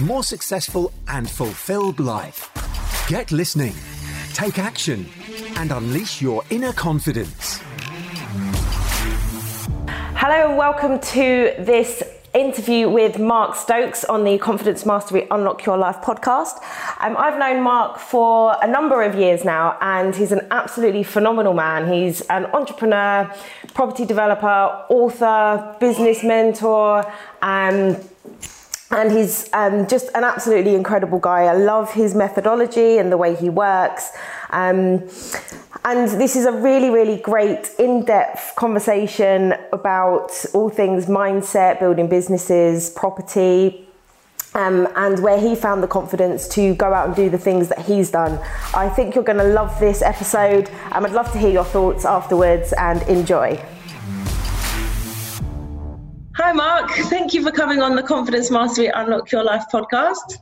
[0.00, 2.48] more successful, and fulfilled life.
[3.08, 3.74] Get listening,
[4.32, 5.06] take action,
[5.56, 7.60] and unleash your inner confidence.
[10.16, 12.02] Hello, and welcome to this
[12.34, 16.62] interview with Mark Stokes on the Confidence Mastery Unlock Your Life podcast.
[17.00, 21.54] Um, I've known Mark for a number of years now, and he's an absolutely phenomenal
[21.54, 21.92] man.
[21.92, 23.34] He's an entrepreneur,
[23.74, 27.10] property developer, author, business mentor.
[27.42, 27.96] Um,
[28.90, 31.44] and he's um, just an absolutely incredible guy.
[31.44, 34.10] I love his methodology and the way he works.
[34.50, 35.08] Um,
[35.84, 42.08] and this is a really, really great in depth conversation about all things mindset, building
[42.08, 43.86] businesses, property.
[44.52, 47.86] Um, and where he found the confidence to go out and do the things that
[47.86, 48.40] he's done.
[48.74, 50.68] I think you're going to love this episode.
[50.90, 53.64] I'd love to hear your thoughts afterwards and enjoy.
[56.36, 56.90] Hi, Mark.
[56.90, 60.38] Thank you for coming on the Confidence Mastery Unlock Your Life podcast.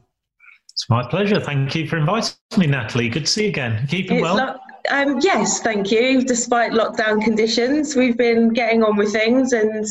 [0.71, 1.41] It's my pleasure.
[1.41, 3.09] Thank you for inviting me, Natalie.
[3.09, 3.87] Good to see you again.
[3.89, 4.37] Keeping well?
[4.37, 4.57] Lo-
[4.91, 6.23] um, yes, thank you.
[6.23, 9.87] Despite lockdown conditions, we've been getting on with things and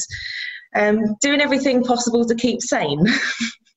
[0.75, 3.05] um, doing everything possible to keep sane.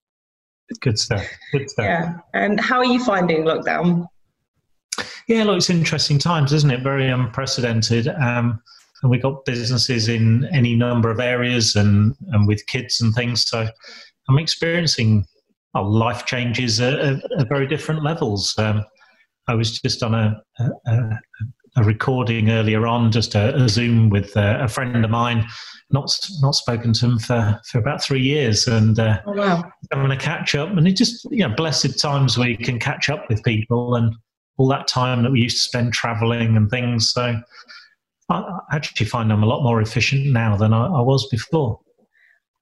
[0.80, 1.26] Good stuff.
[1.52, 1.84] Good stuff.
[1.84, 2.18] Yeah.
[2.34, 4.06] And how are you finding lockdown?
[5.26, 6.82] Yeah, look, it's interesting times, isn't it?
[6.82, 8.08] Very unprecedented.
[8.08, 8.62] Um,
[9.02, 13.48] and we've got businesses in any number of areas and, and with kids and things.
[13.48, 13.66] So
[14.28, 15.24] I'm experiencing
[15.74, 18.58] well, life changes at, at, at, very different levels.
[18.58, 18.84] Um,
[19.46, 20.42] I was just on a,
[20.86, 21.18] a,
[21.76, 25.46] a recording earlier on, just a, a Zoom with a, friend of mine.
[25.92, 29.64] Not not spoken to him for, for about three years, and uh, oh, wow.
[29.92, 30.68] having a catch up.
[30.70, 34.14] And it just you know blessed times where you can catch up with people, and
[34.56, 37.10] all that time that we used to spend travelling and things.
[37.10, 37.40] So
[38.30, 41.80] I actually find I'm a lot more efficient now than I, I was before.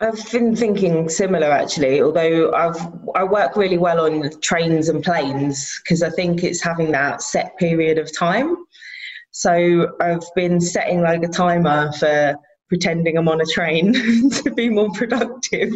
[0.00, 2.80] I've been thinking similar actually, although I've
[3.16, 7.56] I work really well on trains and planes because I think it's having that set
[7.58, 8.56] period of time.
[9.32, 12.36] So I've been setting like a timer for
[12.68, 13.92] pretending I'm on a train
[14.30, 15.74] to be more productive.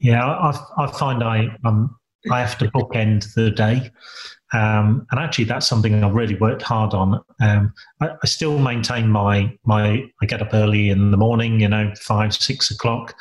[0.00, 1.94] Yeah, I, I find I um,
[2.30, 3.90] I have to bookend the day.
[4.54, 7.20] Um, and actually, that's something I've really worked hard on.
[7.40, 10.04] Um, I, I, still maintain my my.
[10.22, 13.14] I get up early in the morning, you know, five six o'clock,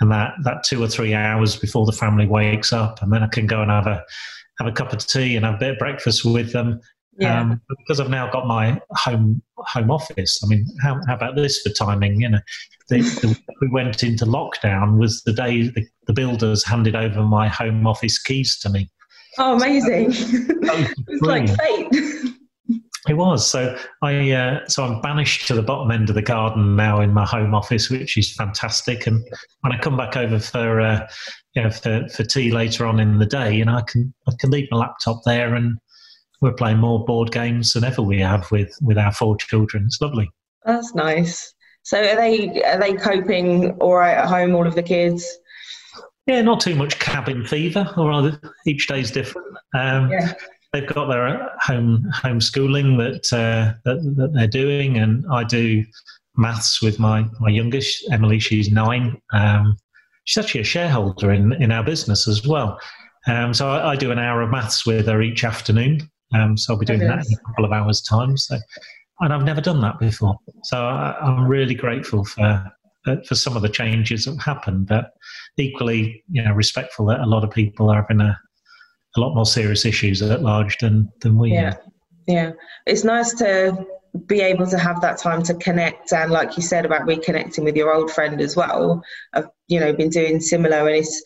[0.00, 3.26] and that that two or three hours before the family wakes up, and then I
[3.26, 4.04] can go and have a
[4.58, 6.80] have a cup of tea and have a bit of breakfast with them.
[7.18, 7.40] Yeah.
[7.40, 10.40] Um, because I've now got my home home office.
[10.44, 12.20] I mean, how, how about this for timing?
[12.20, 12.38] You know,
[12.88, 17.48] the, the, we went into lockdown was the day the, the builders handed over my
[17.48, 18.88] home office keys to me.
[19.38, 20.06] Oh, amazing!
[20.10, 22.34] it's like fate.
[23.08, 23.48] It was.
[23.48, 27.14] So I uh, so I'm banished to the bottom end of the garden now in
[27.14, 29.06] my home office, which is fantastic.
[29.06, 29.24] And
[29.60, 31.08] when I come back over for uh,
[31.54, 34.32] you know for, for tea later on in the day, you know I can I
[34.38, 35.78] can leave my laptop there, and
[36.42, 39.84] we're playing more board games than ever we have with with our four children.
[39.86, 40.30] It's lovely.
[40.64, 41.54] That's nice.
[41.84, 44.54] So are they are they coping all right at home?
[44.54, 45.26] All of the kids.
[46.28, 49.56] Yeah, not too much cabin fever, or rather, each day's different.
[49.74, 50.34] Um, yeah.
[50.74, 55.82] They've got their home homeschooling that, uh, that that they're doing, and I do
[56.36, 58.38] maths with my my youngest Emily.
[58.38, 59.18] She's nine.
[59.32, 59.78] Um,
[60.24, 62.78] she's actually a shareholder in in our business as well.
[63.26, 66.10] Um, so I, I, do an hour of maths with her each afternoon.
[66.34, 68.36] Um, so I'll be doing that in a couple of hours' time.
[68.36, 68.58] So,
[69.20, 70.38] and I've never done that before.
[70.64, 72.70] So I, I'm really grateful for
[73.26, 75.12] for some of the changes that have happened, but
[75.56, 78.38] equally, you know, respectful that a lot of people are having a,
[79.16, 81.52] a lot more serious issues at large than than we.
[81.52, 81.74] Yeah,
[82.26, 82.52] yeah.
[82.86, 83.86] It's nice to
[84.26, 87.76] be able to have that time to connect and like you said about reconnecting with
[87.76, 89.02] your old friend as well
[89.34, 91.22] i've you know been doing similar and it's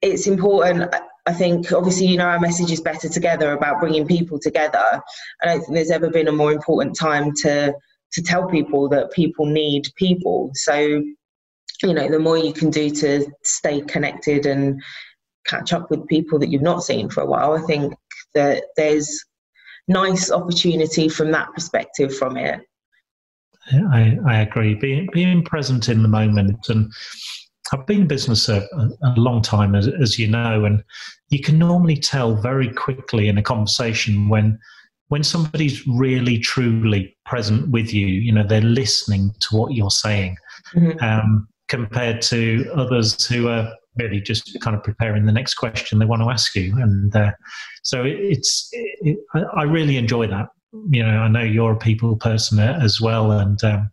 [0.00, 0.94] it's important
[1.26, 5.02] i think obviously you know our message is better together about bringing people together
[5.42, 7.74] i don't think there's ever been a more important time to
[8.14, 10.50] to tell people that people need people.
[10.54, 10.74] So,
[11.82, 14.82] you know, the more you can do to stay connected and
[15.46, 17.94] catch up with people that you've not seen for a while, I think
[18.34, 19.22] that there's
[19.88, 22.60] nice opportunity from that perspective from it.
[23.72, 24.74] I, I agree.
[24.74, 26.92] Being being present in the moment and
[27.72, 28.68] I've been in business a,
[29.02, 30.84] a long time, as, as, you know, and
[31.30, 34.58] you can normally tell very quickly in a conversation when
[35.14, 38.04] when somebody's really truly present with you.
[38.04, 40.36] You know, they're listening to what you're saying,
[40.74, 40.98] mm-hmm.
[41.04, 46.04] um, compared to others who are really just kind of preparing the next question they
[46.04, 46.76] want to ask you.
[46.82, 47.30] And uh,
[47.84, 49.18] so it, it's it,
[49.54, 50.48] I really enjoy that.
[50.90, 53.88] You know, I know you're a people person as well, and um,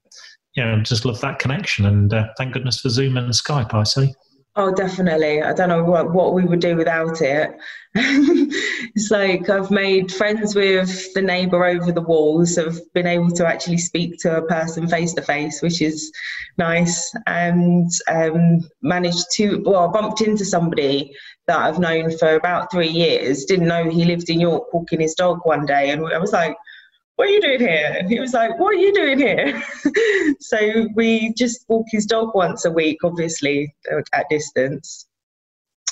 [0.55, 1.85] you know, just love that connection.
[1.85, 4.11] And uh, thank goodness for Zoom and Skype, I say.
[4.57, 5.41] Oh, definitely.
[5.41, 7.55] I don't know what, what we would do without it.
[7.95, 12.57] it's like I've made friends with the neighbour over the walls.
[12.57, 16.11] I've been able to actually speak to a person face to face, which is
[16.57, 17.13] nice.
[17.27, 21.15] And um, managed to, well, bumped into somebody
[21.47, 23.45] that I've known for about three years.
[23.45, 25.91] Didn't know he lived in York walking his dog one day.
[25.91, 26.57] And I was like,
[27.21, 28.01] what are you doing here?
[28.09, 29.63] He was like, what are you doing here?
[30.39, 33.75] so we just walk his dog once a week, obviously
[34.11, 35.05] at distance,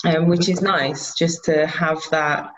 [0.05, 2.49] um, which is nice just to have that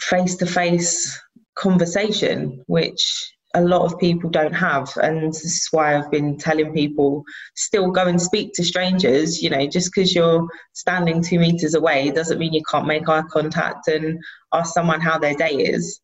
[0.00, 1.20] face to face
[1.56, 4.90] conversation, which a lot of people don't have.
[4.96, 7.22] And this is why I've been telling people
[7.54, 9.42] still go and speak to strangers.
[9.42, 13.24] You know, just because you're standing two meters away doesn't mean you can't make eye
[13.30, 14.18] contact and
[14.54, 16.00] ask someone how their day is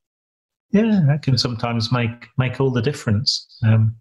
[0.73, 3.59] yeah, that can sometimes make make all the difference.
[3.63, 3.95] Um,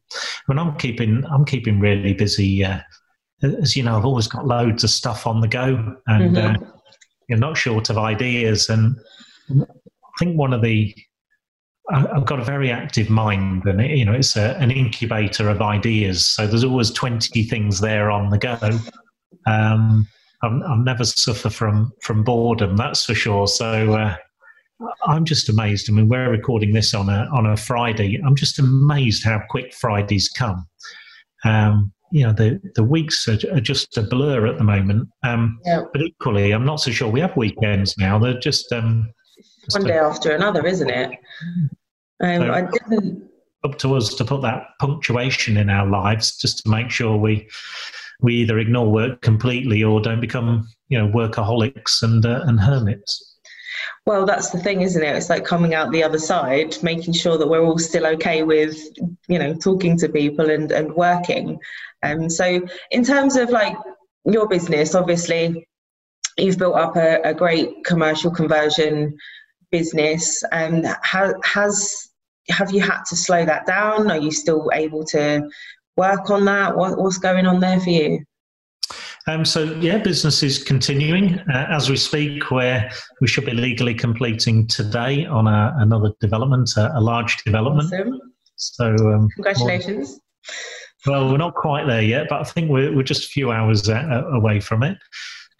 [0.45, 2.79] when I'm keeping I'm keeping really busy, uh,
[3.43, 6.63] as you know, I've always got loads of stuff on the go, and mm-hmm.
[6.63, 6.67] uh,
[7.27, 8.69] you're not short of ideas.
[8.69, 8.95] And
[9.49, 9.65] I
[10.17, 10.95] think one of the
[11.89, 15.61] I've got a very active mind, and it, you know, it's a, an incubator of
[15.61, 16.25] ideas.
[16.25, 18.57] So there's always twenty things there on the go.
[19.45, 20.07] Um,
[20.41, 23.47] I'll never suffer from from boredom, that's for sure.
[23.47, 23.93] So.
[23.93, 24.15] Uh,
[25.05, 25.89] I'm just amazed.
[25.89, 28.19] I mean, we're recording this on a on a Friday.
[28.25, 30.67] I'm just amazed how quick Fridays come.
[31.43, 35.09] Um, you know, the the weeks are, are, just a blur at the moment.
[35.23, 35.83] Um, yeah.
[35.91, 38.19] But equally, I'm not so sure we have weekends now.
[38.19, 39.11] They're just um,
[39.71, 41.11] one day a, after another, isn't it?
[42.21, 43.29] Um, so I didn't.
[43.63, 47.47] Up to us to put that punctuation in our lives, just to make sure we
[48.21, 53.30] we either ignore work completely or don't become you know workaholics and uh, and hermits.
[54.05, 55.15] Well, that's the thing, isn't it?
[55.15, 58.77] It's like coming out the other side, making sure that we're all still okay with,
[59.27, 61.59] you know, talking to people and, and working.
[62.03, 63.75] Um, so, in terms of like
[64.25, 65.67] your business, obviously,
[66.37, 69.17] you've built up a, a great commercial conversion
[69.71, 70.43] business.
[70.51, 72.11] And um, has, has
[72.49, 74.09] have you had to slow that down?
[74.11, 75.49] Are you still able to
[75.95, 76.75] work on that?
[76.75, 78.25] What, what's going on there for you?
[79.27, 82.49] Um, so yeah, business is continuing uh, as we speak.
[82.49, 82.91] Where
[83.21, 87.93] we should be legally completing today on a, another development, a, a large development.
[87.93, 88.19] Awesome.
[88.55, 90.19] So um, congratulations.
[91.05, 93.51] Well, well, we're not quite there yet, but I think we're, we're just a few
[93.51, 94.97] hours uh, away from it.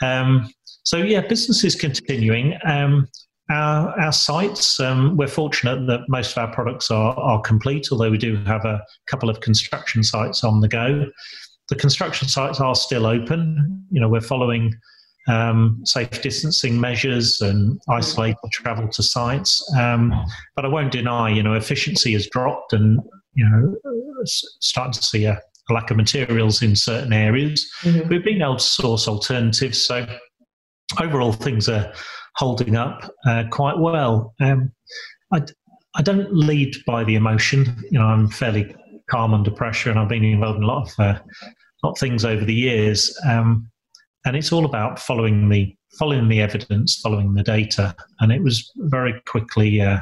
[0.03, 0.51] Um,
[0.83, 2.57] so yeah, business is continuing.
[2.65, 3.07] Um,
[3.49, 8.09] our, our, sites, um, we're fortunate that most of our products are, are complete, although
[8.09, 11.07] we do have a couple of construction sites on the go
[11.71, 13.85] the construction sites are still open.
[13.91, 14.75] You know, we're following
[15.29, 19.63] um, safe distancing measures and isolated travel to sites.
[19.79, 20.13] Um,
[20.55, 22.99] but I won't deny, you know, efficiency has dropped and,
[23.35, 23.75] you know,
[24.59, 27.65] starting to see a, a lack of materials in certain areas.
[27.83, 28.09] Mm-hmm.
[28.09, 29.85] We've been able to source alternatives.
[29.85, 30.05] So
[30.99, 31.93] overall, things are
[32.35, 34.33] holding up uh, quite well.
[34.41, 34.73] Um,
[35.31, 35.41] I,
[35.95, 37.77] I don't lead by the emotion.
[37.91, 38.75] You know, I'm fairly
[39.11, 41.19] calm under pressure, and I've been involved in a lot of uh,
[41.83, 43.17] lot of things over the years.
[43.27, 43.69] Um,
[44.25, 47.93] and it's all about following the following the evidence, following the data.
[48.19, 49.99] And it was very quickly, uh,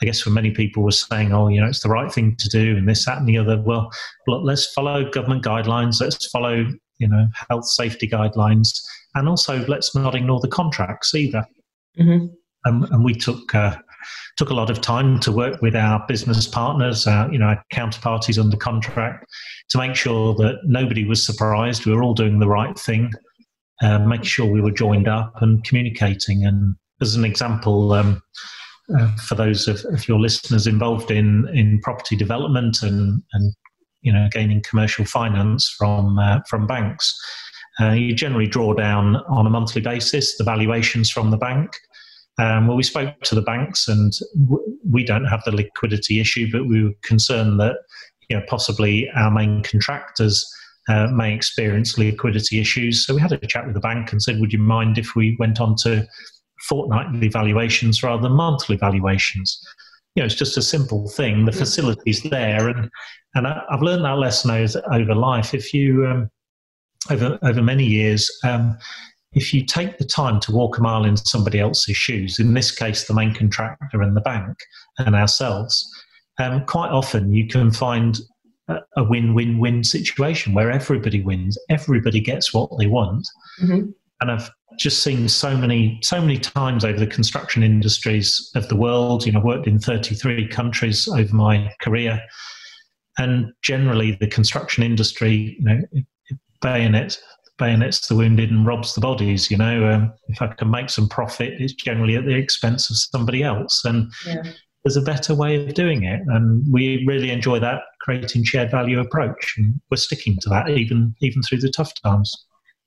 [0.00, 2.48] I guess, for many people, was saying, "Oh, you know, it's the right thing to
[2.48, 3.60] do," and this, that, and the other.
[3.60, 3.90] Well,
[4.26, 6.00] look, let's follow government guidelines.
[6.00, 6.66] Let's follow,
[6.98, 8.80] you know, health safety guidelines,
[9.14, 11.46] and also let's not ignore the contracts either.
[11.98, 12.26] Mm-hmm.
[12.64, 13.54] Um, and we took.
[13.54, 13.76] Uh,
[14.36, 17.64] took a lot of time to work with our business partners, our, you know, our
[17.72, 19.26] counterparties under contract,
[19.70, 21.86] to make sure that nobody was surprised.
[21.86, 23.10] We were all doing the right thing,
[23.82, 26.44] uh, making sure we were joined up and communicating.
[26.44, 28.22] And as an example, um,
[28.96, 33.54] uh, for those of, of, your listeners involved in in property development and and
[34.02, 37.14] you know gaining commercial finance from uh, from banks.
[37.80, 41.70] Uh, you generally draw down on a monthly basis the valuations from the bank,
[42.38, 44.12] um, well, we spoke to the banks, and
[44.46, 47.76] w- we don't have the liquidity issue, but we were concerned that
[48.28, 50.50] you know possibly our main contractors
[50.88, 53.04] uh, may experience liquidity issues.
[53.06, 55.36] So we had a chat with the bank and said, "Would you mind if we
[55.38, 56.06] went on to
[56.68, 59.60] fortnightly valuations rather than monthly valuations?"
[60.14, 61.44] You know, it's just a simple thing.
[61.44, 62.88] The facility's there, and
[63.34, 64.50] and I, have learned that lesson
[64.90, 65.52] over life.
[65.52, 66.30] If you um,
[67.10, 68.30] over over many years.
[68.42, 68.78] Um,
[69.34, 72.70] if you take the time to walk a mile in somebody else's shoes, in this
[72.70, 74.56] case, the main contractor and the bank
[74.98, 75.90] and ourselves,
[76.38, 78.20] um, quite often you can find
[78.68, 83.26] a, a win-win-win situation where everybody wins, everybody gets what they want,
[83.62, 83.90] mm-hmm.
[84.20, 88.76] and I've just seen so many so many times over the construction industries of the
[88.76, 89.26] world.
[89.26, 92.22] You know, worked in 33 countries over my career,
[93.18, 95.80] and generally the construction industry, you know,
[96.60, 97.18] bayonet
[97.58, 99.50] bayonets the wounded and robs the bodies.
[99.50, 102.96] You know, um, if I can make some profit, it's generally at the expense of
[102.96, 104.42] somebody else, and yeah.
[104.84, 106.20] there's a better way of doing it.
[106.28, 111.14] And we really enjoy that creating shared value approach, and we're sticking to that even
[111.20, 112.32] even through the tough times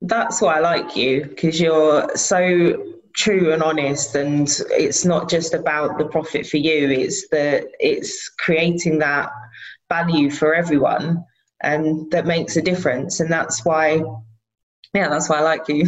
[0.01, 2.83] that's why I like you because you're so
[3.15, 8.29] true and honest and it's not just about the profit for you it's that it's
[8.39, 9.29] creating that
[9.89, 11.23] value for everyone
[11.63, 14.03] and that makes a difference and that's why
[14.95, 15.85] yeah that's why I like you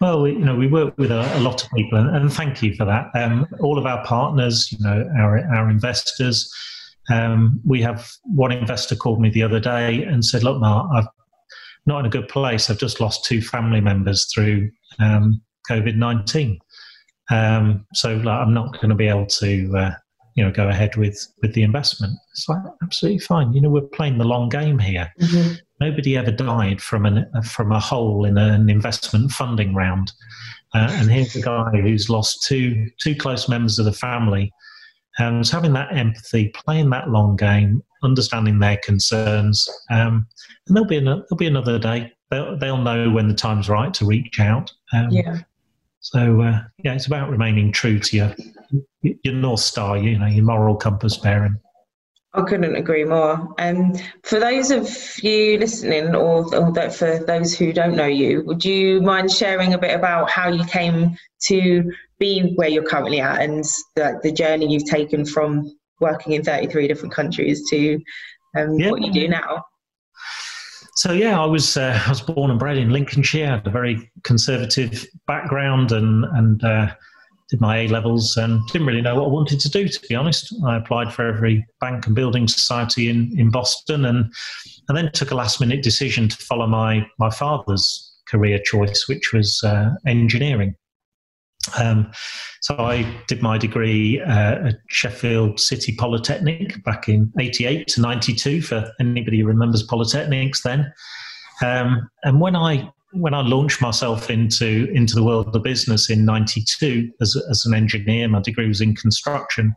[0.00, 2.62] Well, we, you know, we work with a, a lot of people, and, and, thank
[2.62, 3.10] you for that.
[3.14, 6.52] Um, all of our partners, you know, our our investors.
[7.10, 11.06] Um, we have one investor called me the other day and said, "Look, Mark, I've
[11.86, 12.70] not in a good place.
[12.70, 15.40] I've just lost two family members through um,
[15.70, 16.58] COVID nineteen,
[17.30, 19.90] um, so like, I'm not going to be able to, uh,
[20.34, 22.12] you know, go ahead with with the investment.
[22.32, 23.52] It's like absolutely fine.
[23.52, 25.12] You know, we're playing the long game here.
[25.20, 25.54] Mm-hmm.
[25.82, 30.12] Nobody ever died from an from a hole in an investment funding round,
[30.74, 34.52] uh, and here's a guy who's lost two two close members of the family.
[35.18, 40.26] And having that empathy, playing that long game, understanding their concerns, um,
[40.66, 42.12] and there'll be another, there'll be another day.
[42.30, 44.72] They'll they'll know when the time's right to reach out.
[44.92, 45.40] Um, yeah.
[45.98, 48.34] So uh, yeah, it's about remaining true to your
[49.02, 51.56] your north star, you know, your moral compass bearing.
[52.34, 53.54] I couldn't agree more.
[53.58, 54.88] And um, for those of
[55.22, 59.78] you listening, or, or for those who don't know you, would you mind sharing a
[59.78, 63.64] bit about how you came to be where you're currently at, and
[63.96, 68.00] the, the journey you've taken from working in 33 different countries to
[68.56, 68.90] um, yeah.
[68.90, 69.64] what you do now?
[70.96, 73.46] So yeah, I was uh, I was born and bred in Lincolnshire.
[73.46, 76.94] Had a very conservative background and and uh,
[77.52, 79.86] did my A levels and didn't really know what I wanted to do.
[79.86, 84.32] To be honest, I applied for every bank and building society in in Boston and
[84.88, 89.32] and then took a last minute decision to follow my my father's career choice, which
[89.34, 90.74] was uh, engineering.
[91.78, 92.10] Um,
[92.62, 98.62] so I did my degree uh, at Sheffield City Polytechnic back in 88 to 92
[98.62, 100.92] for anybody who remembers polytechnics then.
[101.62, 106.24] Um, and when I when I launched myself into into the world of business in
[106.24, 109.74] '92 as, as an engineer, my degree was in construction.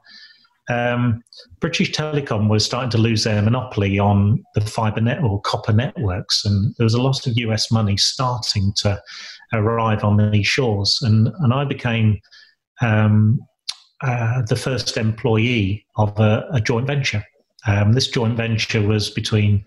[0.68, 1.24] Um,
[1.60, 6.44] British Telecom was starting to lose their monopoly on the fibre net or copper networks,
[6.46, 9.00] and there was a lot of US money starting to
[9.54, 11.00] arrive on these shores.
[11.02, 12.20] And, and I became
[12.82, 13.40] um,
[14.02, 17.24] uh, the first employee of a, a joint venture.
[17.68, 19.66] Um, this joint venture was between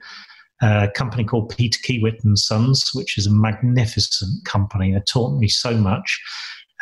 [0.61, 4.93] a company called Peter Kiewit and Sons, which is a magnificent company.
[4.93, 6.21] It taught me so much.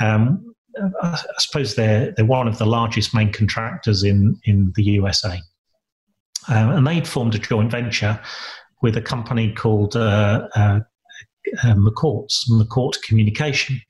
[0.01, 0.55] Um,
[1.03, 5.41] I suppose they're they're one of the largest main contractors in in the USA,
[6.49, 8.21] um, and they'd formed a joint venture
[8.83, 10.81] with a company called uh, uh,
[11.63, 13.81] uh, McCourt's, McCourt Communication.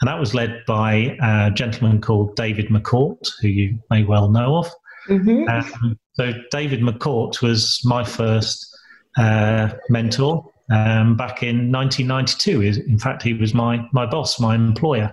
[0.00, 4.56] And that was led by a gentleman called David McCourt, who you may well know
[4.56, 4.70] of.
[5.08, 5.48] Mm-hmm.
[5.48, 8.75] Um, so, David McCourt was my first
[9.16, 12.82] uh, mentor um, back in 1992.
[12.86, 15.12] In fact, he was my, my boss, my employer.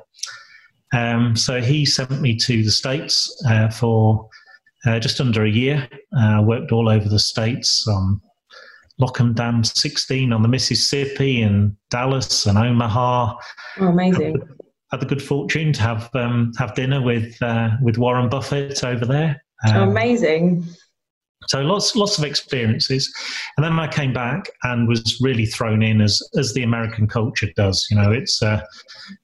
[0.93, 4.29] Um, so, he sent me to the States uh, for
[4.86, 5.88] uh, just under a year.
[6.15, 8.22] I uh, worked all over the States on
[9.00, 13.36] Lock and Dam 16 on the Mississippi and Dallas and Omaha.
[13.79, 14.33] Oh, amazing.
[14.33, 14.41] Had,
[14.91, 19.05] had the good fortune to have um, have dinner with uh, with Warren Buffett over
[19.05, 19.43] there.
[19.67, 20.63] Um, oh, amazing.
[21.47, 23.12] So lots lots of experiences,
[23.57, 27.47] and then I came back and was really thrown in as as the American culture
[27.55, 27.85] does.
[27.89, 28.62] You know, it's uh,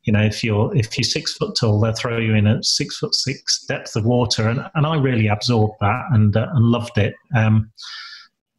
[0.04, 2.98] you know if you're if you're six foot tall, they'll throw you in at six
[2.98, 6.98] foot six depth of water, and and I really absorbed that and uh, and loved
[6.98, 7.14] it.
[7.36, 7.72] Um,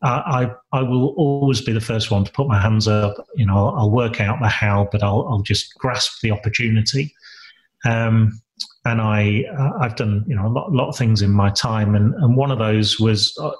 [0.02, 3.14] I, I will always be the first one to put my hands up.
[3.34, 7.12] You know, I'll, I'll work out the how, but I'll, I'll just grasp the opportunity.
[7.84, 8.40] Um,
[8.84, 11.94] and I, uh, I've done you know a lot, lot of things in my time,
[11.94, 13.52] and, and one of those was uh,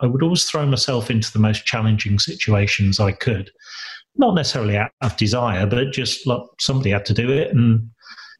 [0.00, 3.50] I would always throw myself into the most challenging situations I could,
[4.16, 7.88] not necessarily out of desire, but just like somebody had to do it, and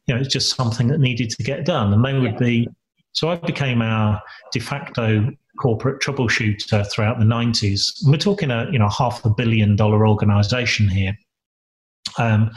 [0.07, 2.67] you know it's just something that needed to get done, and they would be.
[3.13, 4.21] So I became our
[4.53, 5.29] de facto
[5.59, 8.05] corporate troubleshooter throughout the 90s.
[8.05, 11.17] We're talking a you know half a billion dollar organization here.
[12.17, 12.51] Um,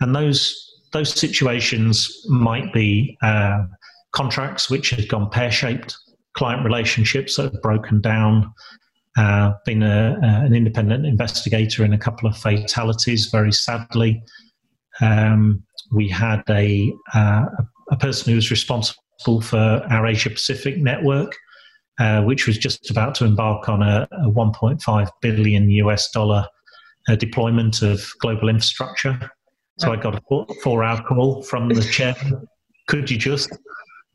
[0.00, 3.64] and those those situations might be uh,
[4.12, 5.96] contracts which have gone pear shaped,
[6.36, 8.52] client relationships that have broken down,
[9.16, 14.22] uh, been a, an independent investigator in a couple of fatalities, very sadly.
[15.00, 17.44] Um, we had a, uh,
[17.90, 19.58] a person who was responsible for
[19.90, 21.36] our Asia Pacific network,
[21.98, 26.46] uh, which was just about to embark on a, a 1.5 billion US dollar
[27.08, 29.30] uh, deployment of global infrastructure.
[29.78, 30.20] So I got a
[30.62, 32.14] four, hour call from the chair.
[32.88, 33.50] Could you just?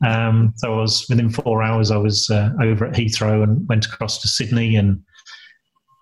[0.06, 1.90] Um, so I was within four hours.
[1.90, 5.02] I was uh, over at Heathrow and went across to Sydney and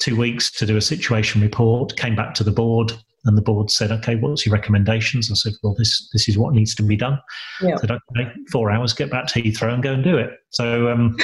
[0.00, 1.96] two weeks to do a situation report.
[1.96, 2.92] Came back to the board,
[3.24, 6.54] and the board said, "Okay, what's your recommendations?" I said, "Well, this this is what
[6.54, 7.18] needs to be done."
[7.62, 7.74] Yeah.
[7.74, 8.92] I said, "Okay, four hours.
[8.92, 11.16] Get back to Heathrow and go and do it." So um,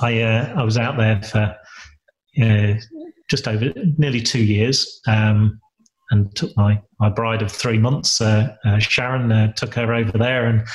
[0.00, 1.56] I uh, I was out there for
[2.40, 2.74] uh,
[3.28, 5.00] just over nearly two years.
[5.08, 5.60] Um,
[6.10, 10.16] and took my, my bride of three months, uh, uh, Sharon, uh, took her over
[10.18, 10.66] there, and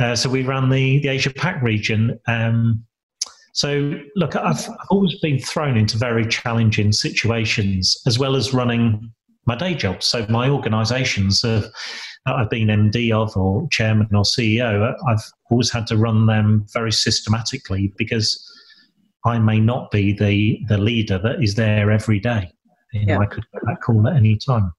[0.00, 2.18] uh, so we ran the, the Asia Pac region.
[2.26, 2.84] Um,
[3.52, 9.10] so, look, I've, always been thrown into very challenging situations as well as running
[9.46, 10.02] my day job.
[10.02, 11.66] So, my organisations have,
[12.26, 16.92] I've been MD of or chairman or CEO, I've always had to run them very
[16.92, 18.42] systematically because
[19.24, 22.52] I may not be the, the leader that is there every day.
[23.00, 23.18] You know, yeah.
[23.20, 24.72] I could get that call at any time.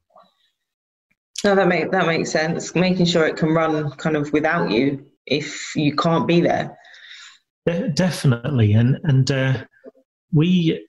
[1.43, 2.73] No, that make that makes sense.
[2.75, 6.77] Making sure it can run kind of without you if you can't be there.
[7.65, 9.63] De- definitely, and and uh,
[10.33, 10.83] we.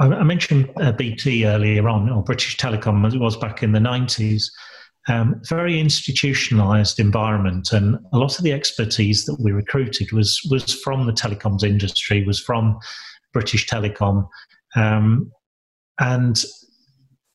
[0.00, 3.80] I, mentioned uh, BT earlier on, or British Telecom as it was back in the
[3.80, 4.52] nineties.
[5.08, 10.72] Um, very institutionalized environment, and a lot of the expertise that we recruited was was
[10.72, 12.78] from the telecoms industry, was from
[13.32, 14.28] British Telecom,
[14.76, 15.32] um,
[15.98, 16.42] and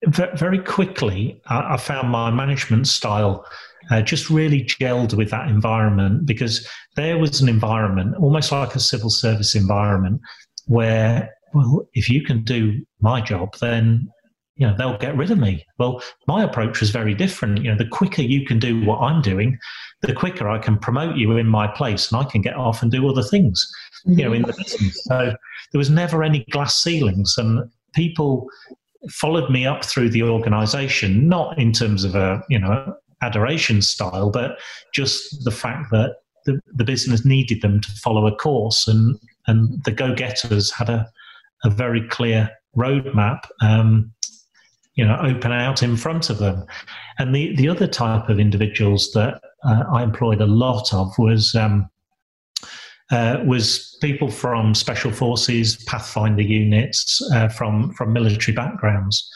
[0.08, 3.46] very quickly, I, found my management style
[3.90, 8.80] uh, just really gelled with that environment because there was an environment, almost like a
[8.80, 10.22] civil service environment,
[10.66, 14.08] where, well, if you can do my job, then
[14.56, 15.66] you know they'll get rid of me.
[15.80, 17.64] Well, my approach was very different.
[17.64, 19.58] You know, the quicker you can do what I'm doing,
[20.02, 22.92] the quicker I can promote you in my place, and I can get off and
[22.92, 23.66] do other things.
[24.06, 25.02] You know, in the business.
[25.06, 25.34] So
[25.72, 28.48] there was never any glass ceilings, and people
[29.10, 34.30] followed me up through the organization, not in terms of a, you know, adoration style,
[34.30, 34.60] but
[34.94, 39.84] just the fact that the, the business needed them to follow a course and, and
[39.86, 41.08] the go-getters had a,
[41.64, 44.12] a very clear roadmap, um,
[44.96, 46.66] you know, open out in front of them.
[47.18, 51.56] And the, the other type of individuals that uh, I employed a lot of was
[51.56, 51.90] um,
[53.14, 59.30] uh, was people from special forces, pathfinder units, uh, from from military backgrounds.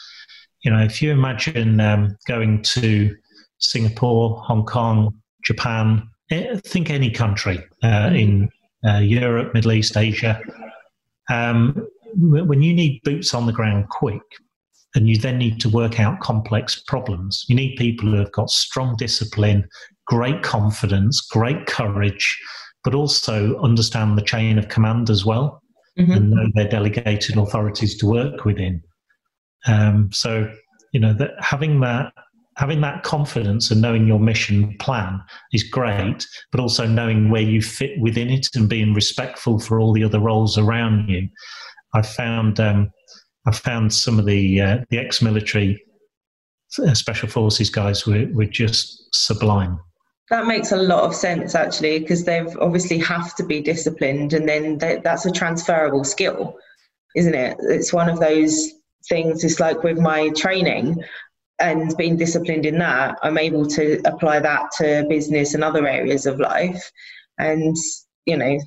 [0.64, 3.16] You know, if you imagine um, going to
[3.58, 5.14] Singapore, Hong Kong,
[5.44, 8.48] Japan, eh, think any country uh, in
[8.84, 10.40] uh, Europe, Middle East, Asia,
[11.30, 11.86] um,
[12.16, 14.22] when you need boots on the ground quick,
[14.96, 17.44] and you then need to work out complex problems.
[17.46, 19.68] You need people who have got strong discipline,
[20.06, 22.36] great confidence, great courage,
[22.84, 25.62] but also understand the chain of command as well
[25.98, 26.12] mm-hmm.
[26.12, 28.82] and know their delegated authorities to work within.
[29.66, 30.50] Um, so,
[30.92, 32.12] you know, that having that
[32.56, 37.62] having that confidence and knowing your mission plan is great, but also knowing where you
[37.62, 41.28] fit within it and being respectful for all the other roles around you.
[41.94, 42.90] I found um,
[43.46, 45.82] I found some of the uh, the ex-military
[46.78, 49.78] uh, special forces guys were, were just sublime.
[50.30, 54.48] That makes a lot of sense actually, because they've obviously have to be disciplined, and
[54.48, 56.58] then they, that's a transferable skill,
[57.16, 57.56] isn't it?
[57.60, 58.72] It's one of those
[59.08, 59.42] things.
[59.42, 61.02] It's like with my training
[61.60, 66.26] and being disciplined in that, I'm able to apply that to business and other areas
[66.26, 66.90] of life.
[67.38, 67.76] And
[68.26, 68.58] you know,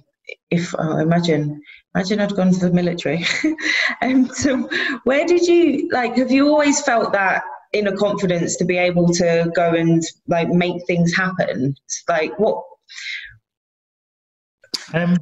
[0.50, 1.62] if oh, imagine
[1.93, 3.26] imagine I'd gone to the military.
[4.02, 4.69] and so,
[5.04, 6.15] where did you like?
[6.15, 10.86] Have you always felt that inner confidence to be able to go and like make
[10.88, 11.75] things happen?
[11.86, 12.63] It's Like what?
[14.93, 15.17] Um,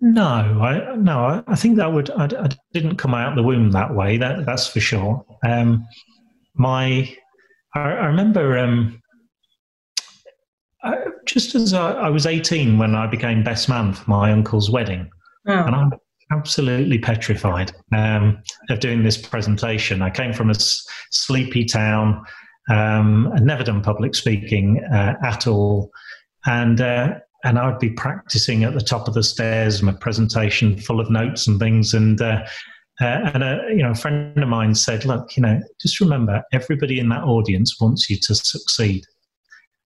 [0.00, 3.70] no, I no, I, I think that would I, I, didn't come out the womb
[3.72, 4.18] that way.
[4.18, 5.24] That that's for sure.
[5.44, 5.86] Um,
[6.54, 7.10] my,
[7.74, 9.00] I, I remember um,
[10.82, 14.70] I, just as I, I, was eighteen when I became best man for my uncle's
[14.70, 15.08] wedding,
[15.48, 15.64] oh.
[15.64, 15.88] and I
[16.30, 20.02] absolutely petrified um, of doing this presentation.
[20.02, 22.24] I came from a s- sleepy town,
[22.68, 25.90] um, I'd never done public speaking uh, at all,
[26.46, 30.76] and uh, and I would be practicing at the top of the stairs, my presentation
[30.78, 31.94] full of notes and things.
[31.94, 32.44] And uh,
[33.00, 36.42] uh, and a you know a friend of mine said, look, you know, just remember,
[36.52, 39.04] everybody in that audience wants you to succeed.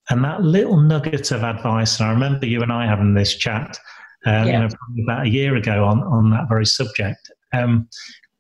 [0.08, 3.78] And that little nugget of advice, and I remember you and I having this chat,
[4.26, 4.44] uh, yeah.
[4.44, 7.30] you know, probably about a year ago on on that very subject.
[7.52, 7.88] Um,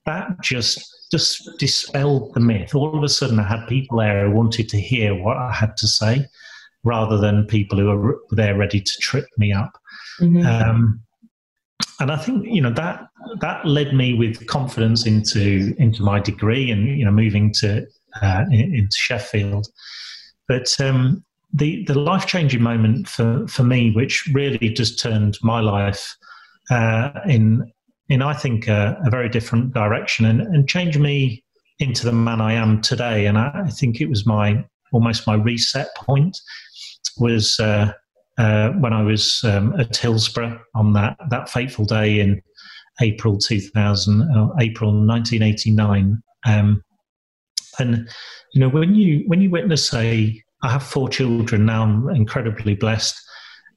[0.06, 2.74] that just just dispelled the myth.
[2.74, 5.76] All of a sudden, I had people there who wanted to hear what I had
[5.78, 6.26] to say,
[6.84, 9.72] rather than people who were there ready to trip me up.
[10.20, 10.46] Mm-hmm.
[10.46, 11.02] Um,
[12.00, 13.06] and I think you know that
[13.40, 17.86] that led me with confidence into into my degree and you know moving to
[18.22, 19.66] uh, into Sheffield.
[20.48, 25.60] But um, the the life changing moment for for me, which really just turned my
[25.60, 26.16] life
[26.70, 27.70] uh, in
[28.08, 31.44] in I think a, a, very different direction and, and changed me
[31.78, 33.26] into the man I am today.
[33.26, 36.36] And I, I think it was my almost my reset point
[37.18, 37.92] was uh,
[38.38, 42.42] uh, when I was um, at Hillsborough on that, that fateful day in
[43.00, 46.22] April 2000, uh, April 1989.
[46.46, 46.82] Um,
[47.78, 48.08] and
[48.52, 51.82] you know when you when you witness a, I have four children now.
[51.82, 53.20] I'm incredibly blessed.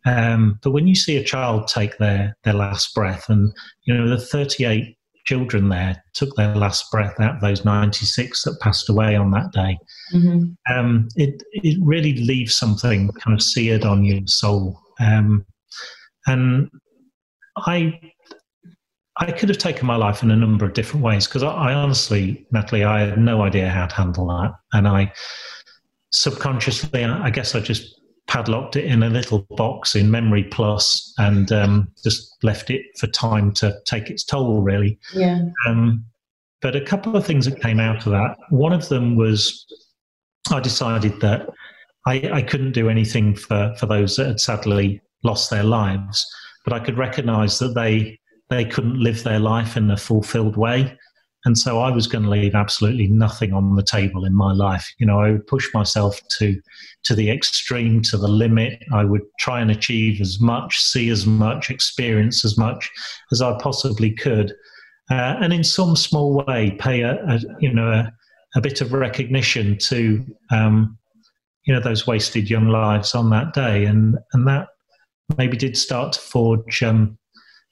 [0.05, 3.53] Um, but when you see a child take their their last breath, and
[3.85, 8.59] you know the 38 children there took their last breath out of those 96 that
[8.59, 9.77] passed away on that day.
[10.13, 10.73] Mm-hmm.
[10.73, 14.79] Um, it it really leaves something kind of seared on your soul.
[14.99, 15.45] Um,
[16.27, 16.69] and
[17.57, 17.99] I
[19.17, 21.73] I could have taken my life in a number of different ways because I, I,
[21.73, 25.13] honestly, Natalie, I had no idea how to handle that, and I
[26.13, 31.51] subconsciously, I guess, I just padlocked it in a little box in Memory Plus and
[31.51, 34.97] um, just left it for time to take its toll, really.
[35.13, 35.41] Yeah.
[35.67, 36.05] Um,
[36.61, 38.37] but a couple of things that came out of that.
[38.49, 39.65] One of them was
[40.51, 41.49] I decided that
[42.05, 46.25] I, I couldn't do anything for, for those that had sadly lost their lives,
[46.63, 50.95] but I could recognize that they they couldn't live their life in a fulfilled way.
[51.45, 54.89] And so I was going to leave absolutely nothing on the table in my life.
[54.97, 56.59] You know, I would push myself to
[57.03, 58.81] to the extreme, to the limit.
[58.93, 62.89] I would try and achieve as much, see as much, experience as much
[63.31, 64.53] as I possibly could,
[65.11, 68.11] uh, and in some small way, pay a, a you know a,
[68.55, 70.97] a, bit of recognition to um,
[71.65, 74.67] you know those wasted young lives on that day, and and that
[75.37, 77.17] maybe did start to forge um,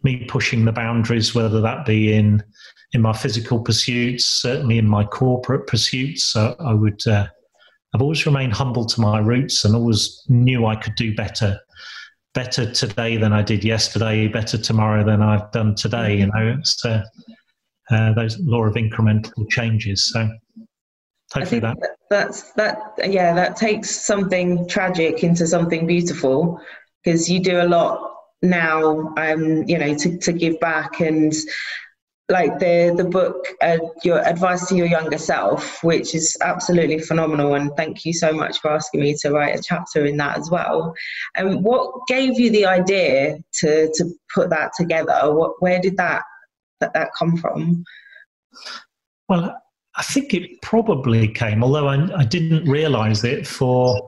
[0.03, 2.43] me pushing the boundaries, whether that be in
[2.93, 6.35] in my physical pursuits, certainly in my corporate pursuits.
[6.35, 7.27] I would, uh,
[7.93, 11.59] I've always remained humble to my roots and always knew I could do better,
[12.33, 16.17] better today than I did yesterday, better tomorrow than I've done today.
[16.17, 17.03] You know, it's uh,
[17.89, 20.11] uh, those law of incremental changes.
[20.11, 20.29] So
[21.33, 21.77] hopefully that.
[22.09, 22.77] That's that.
[23.05, 26.59] Yeah, that takes something tragic into something beautiful
[27.03, 28.10] because you do a lot
[28.41, 31.33] now um you know to, to give back and
[32.31, 37.53] like the the book uh, your advice to your younger self which is absolutely phenomenal
[37.53, 40.49] and thank you so much for asking me to write a chapter in that as
[40.49, 40.93] well.
[41.35, 45.33] And um, what gave you the idea to to put that together?
[45.33, 46.23] What where did that
[46.79, 47.83] that, that come from?
[49.27, 49.61] Well
[49.97, 54.01] i think it probably came although i, I didn't realize it for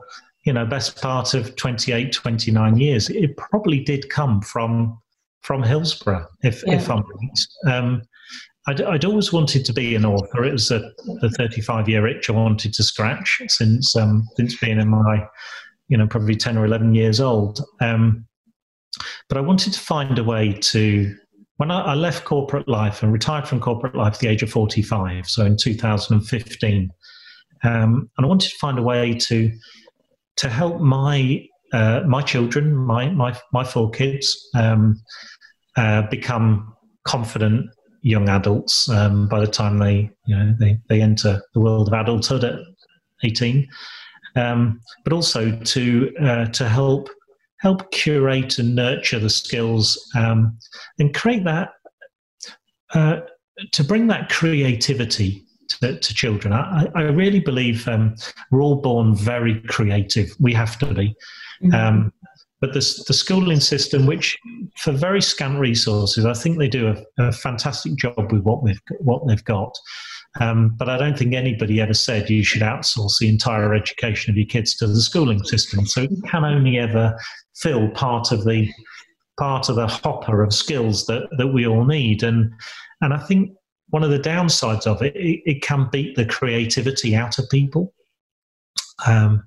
[0.44, 4.98] you know best part of 28 29 years it probably did come from
[5.44, 6.74] from Hillsborough, if, yeah.
[6.74, 7.72] if I'm right.
[7.72, 8.02] Um,
[8.66, 10.42] I'd, I'd, always wanted to be an author.
[10.42, 14.80] It was a, the 35 year itch I wanted to scratch since um, since being
[14.80, 15.26] in my,
[15.88, 17.60] you know, probably 10 or 11 years old.
[17.82, 18.26] Um,
[19.28, 21.14] but I wanted to find a way to.
[21.58, 24.50] When I, I, left corporate life and retired from corporate life at the age of
[24.50, 26.90] 45, so in 2015,
[27.62, 29.52] um, and I wanted to find a way to
[30.36, 35.00] to help my uh, my children, my my my four kids, um,
[35.76, 37.70] uh, become confident
[38.04, 41.94] young adults um, by the time they you know they, they enter the world of
[41.94, 42.58] adulthood at
[43.24, 43.66] 18
[44.36, 47.08] um, but also to uh, to help
[47.60, 50.56] help curate and nurture the skills um,
[50.98, 51.70] and create that
[52.92, 53.20] uh,
[53.72, 56.52] to bring that creativity to, to children.
[56.52, 58.14] I, I, really believe um,
[58.50, 60.30] we're all born very creative.
[60.38, 61.14] We have to be.
[61.62, 61.74] Mm-hmm.
[61.74, 62.12] Um,
[62.60, 64.38] but the, the schooling system, which
[64.78, 68.80] for very scant resources, I think they do a, a fantastic job with what we've
[69.00, 69.76] what they've got.
[70.40, 74.36] Um, but I don't think anybody ever said you should outsource the entire education of
[74.36, 75.86] your kids to the schooling system.
[75.86, 77.16] So it can only ever
[77.54, 78.72] fill part of the
[79.38, 82.22] part of the hopper of skills that, that we all need.
[82.22, 82.52] And
[83.00, 83.50] and I think
[83.94, 87.94] one of the downsides of it, it, it can beat the creativity out of people.
[89.06, 89.44] Um,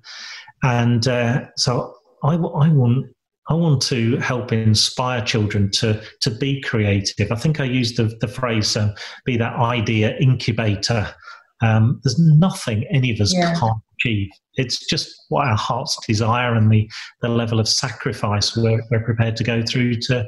[0.62, 3.08] and uh, so I, I want
[3.50, 7.30] I want to help inspire children to to be creative.
[7.30, 8.94] I think I used the, the phrase um,
[9.26, 11.14] "be that idea incubator."
[11.60, 13.54] Um, there's nothing any of us yeah.
[13.54, 14.30] can't achieve.
[14.54, 16.88] It's just what our hearts desire and the,
[17.20, 20.24] the level of sacrifice we're, we're prepared to go through to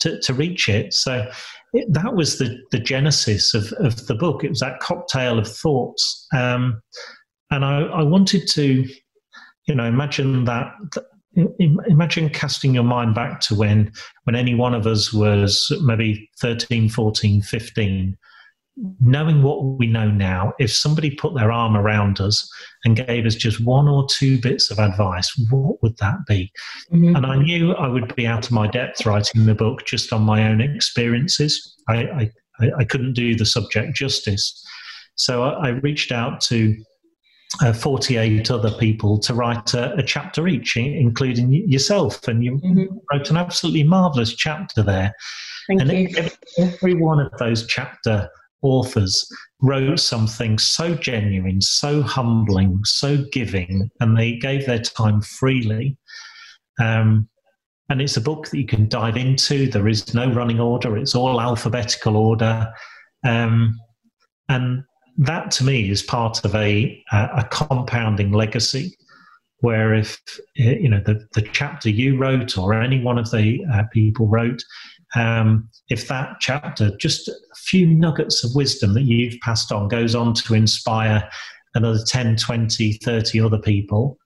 [0.00, 0.94] to, to reach it.
[0.94, 1.28] So
[1.72, 4.44] it, that was the, the genesis of, of the book.
[4.44, 6.26] It was that cocktail of thoughts.
[6.34, 6.82] Um,
[7.50, 8.86] and I, I wanted to,
[9.66, 10.72] you know, imagine that
[11.58, 13.90] imagine casting your mind back to when
[14.24, 18.18] when any one of us was maybe 13 14 15
[19.00, 22.48] knowing what we know now if somebody put their arm around us
[22.84, 26.50] and gave us just one or two bits of advice what would that be
[26.90, 27.14] mm-hmm.
[27.14, 30.22] and i knew i would be out of my depth writing the book just on
[30.22, 32.30] my own experiences i
[32.60, 34.66] i, I couldn't do the subject justice
[35.16, 36.74] so I, I reached out to
[37.60, 42.26] uh, 48 other people to write a, a, chapter each, including yourself.
[42.26, 42.96] And you mm-hmm.
[43.12, 45.12] wrote an absolutely marvelous chapter there.
[45.68, 46.08] Thank and you.
[46.16, 48.30] Every, every one of those chapter
[48.62, 49.28] authors
[49.60, 55.96] wrote something so genuine, so humbling, so giving, and they gave their time freely.
[56.80, 57.28] Um,
[57.88, 59.68] and it's a book that you can dive into.
[59.68, 62.72] There is no running order, it's all alphabetical order.
[63.24, 63.78] Um,
[64.48, 64.84] and
[65.18, 68.96] that to me is part of a, a compounding legacy
[69.62, 70.20] where if
[70.54, 74.62] you know the, the chapter you wrote or any one of the uh, people wrote
[75.14, 80.14] um, if that chapter just a few nuggets of wisdom that you've passed on goes
[80.14, 81.28] on to inspire
[81.74, 84.18] another 10 20 30 other people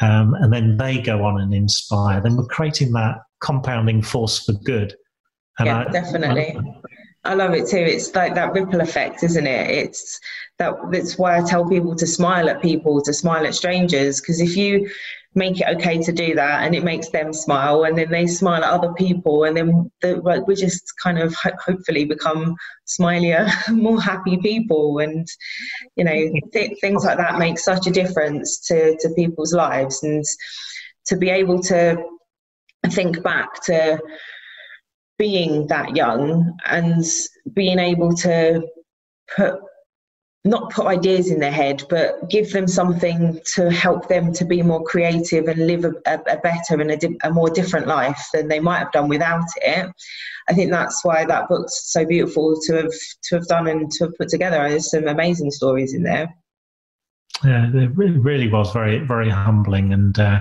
[0.00, 4.52] um, and then they go on and inspire then we're creating that compounding force for
[4.64, 4.94] good
[5.58, 6.62] and yeah I, definitely I,
[7.26, 7.78] I love it too.
[7.78, 9.70] It's like that ripple effect, isn't it?
[9.70, 10.20] It's
[10.58, 14.40] that that's why I tell people to smile at people, to smile at strangers, because
[14.42, 14.90] if you
[15.34, 18.62] make it okay to do that and it makes them smile and then they smile
[18.62, 22.54] at other people and then the, like, we just kind of ho- hopefully become
[22.86, 25.26] smilier more happy people and
[25.96, 26.48] you know mm-hmm.
[26.52, 30.24] th- things like that make such a difference to, to people's lives and
[31.06, 31.96] to be able to
[32.90, 33.98] think back to
[35.18, 37.04] being that young and
[37.54, 38.66] being able to
[39.36, 39.54] put
[40.44, 44.62] not put ideas in their head, but give them something to help them to be
[44.62, 48.48] more creative and live a, a better and a, di- a, more different life than
[48.48, 49.90] they might have done without it.
[50.48, 52.92] I think that's why that book's so beautiful to have
[53.24, 54.68] to have done and to have put together.
[54.68, 56.34] There's some amazing stories in there.
[57.42, 60.40] Yeah, it really was very very humbling, and uh,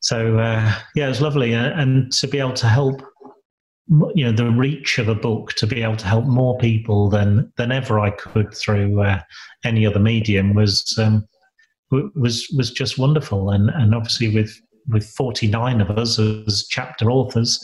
[0.00, 3.02] so uh, yeah, it was lovely, uh, and to be able to help
[3.88, 7.52] you know the reach of a book to be able to help more people than
[7.56, 9.20] than ever I could through uh,
[9.64, 11.26] any other medium was um,
[11.90, 14.56] was was just wonderful and and obviously with
[14.88, 17.60] with 49 of us as chapter authors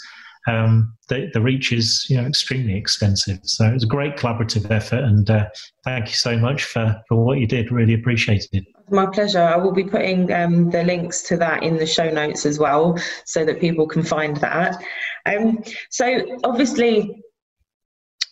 [0.46, 4.70] um, the, the reach is you know extremely extensive so it was a great collaborative
[4.70, 5.46] effort and uh,
[5.84, 9.40] thank you so much for for what you did really appreciated it my pleasure.
[9.40, 12.98] I will be putting um, the links to that in the show notes as well
[13.24, 14.82] so that people can find that.
[15.28, 17.22] Um, so, obviously,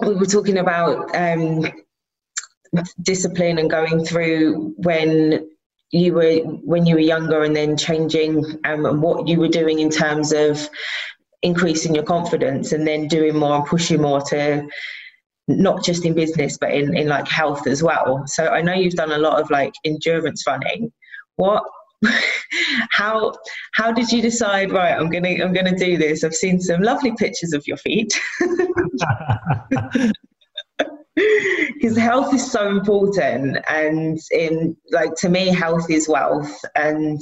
[0.00, 1.64] we were talking about um,
[3.02, 5.48] discipline and going through when
[5.90, 9.78] you were when you were younger and then changing um, and what you were doing
[9.78, 10.68] in terms of
[11.42, 14.66] increasing your confidence and then doing more and pushing more to
[15.48, 18.24] not just in business but in, in like health as well.
[18.26, 20.92] So i know you've done a lot of like endurance running.
[21.36, 21.62] What
[22.90, 23.32] how
[23.74, 26.24] how did you decide right i'm gonna i'm gonna do this.
[26.24, 28.18] I've seen some lovely pictures of your feet.
[31.16, 37.20] Because health is so important and in like to me health is wealth and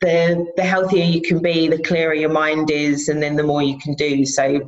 [0.00, 3.62] the the healthier you can be the clearer your mind is and then the more
[3.62, 4.24] you can do.
[4.24, 4.60] So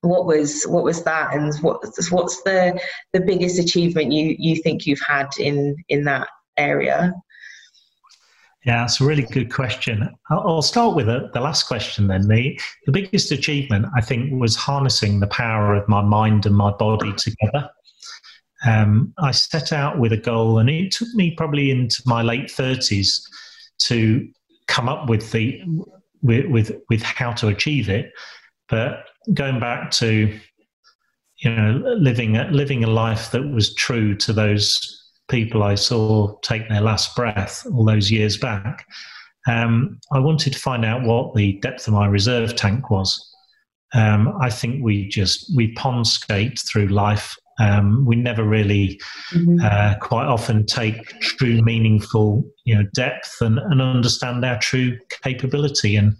[0.00, 2.80] what was what was that and what what's the
[3.12, 7.14] the biggest achievement you you think you've had in in that area
[8.64, 10.08] yeah, it's a really good question.
[10.30, 12.26] I'll start with the, the last question then.
[12.26, 16.72] The, the biggest achievement, I think, was harnessing the power of my mind and my
[16.72, 17.70] body together.
[18.66, 22.48] Um, I set out with a goal, and it took me probably into my late
[22.48, 23.20] 30s
[23.84, 24.28] to
[24.66, 25.62] come up with the
[26.22, 28.10] with, with with how to achieve it.
[28.68, 30.36] But going back to
[31.38, 34.97] you know living living a life that was true to those
[35.28, 38.86] people I saw take their last breath all those years back,
[39.46, 43.24] um, I wanted to find out what the depth of my reserve tank was.
[43.94, 47.34] Um, I think we just we pond skate through life.
[47.60, 49.00] Um, we never really,
[49.32, 49.58] mm-hmm.
[49.62, 55.96] uh, quite often, take true, meaningful, you know, depth and, and understand our true capability.
[55.96, 56.14] And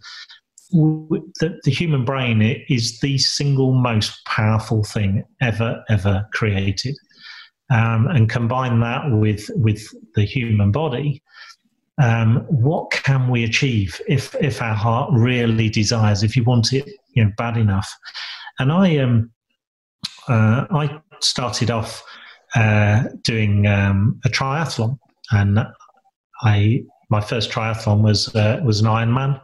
[0.72, 6.96] the, the human brain is the single most powerful thing ever, ever created.
[7.70, 11.22] Um, and combine that with with the human body,
[12.02, 16.88] um, what can we achieve if if our heart really desires, if you want it,
[17.12, 17.92] you know, bad enough?
[18.58, 19.30] And I um,
[20.28, 22.02] uh, I started off
[22.54, 24.98] uh, doing um, a triathlon,
[25.32, 25.60] and
[26.42, 29.40] I my first triathlon was uh, was an Ironman,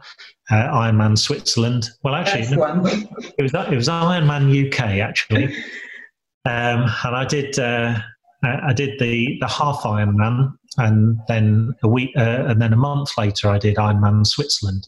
[0.49, 1.89] uh, Ironman Switzerland.
[2.03, 5.45] Well, actually, it was it was Ironman UK actually,
[6.45, 7.99] um, and I did uh,
[8.43, 13.17] I did the the half Ironman, and then a week uh, and then a month
[13.17, 14.87] later I did Ironman Switzerland.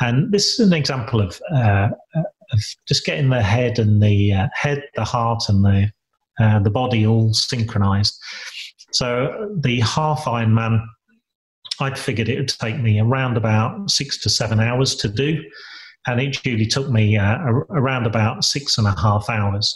[0.00, 4.48] And this is an example of uh, of just getting the head and the uh,
[4.54, 5.90] head, the heart, and the
[6.62, 8.18] the body all synchronized.
[8.92, 10.82] So the half Ironman
[11.80, 15.42] I'd figured it would take me around about six to seven hours to do,
[16.06, 17.38] and it usually took me uh,
[17.70, 19.74] around about six and a half hours.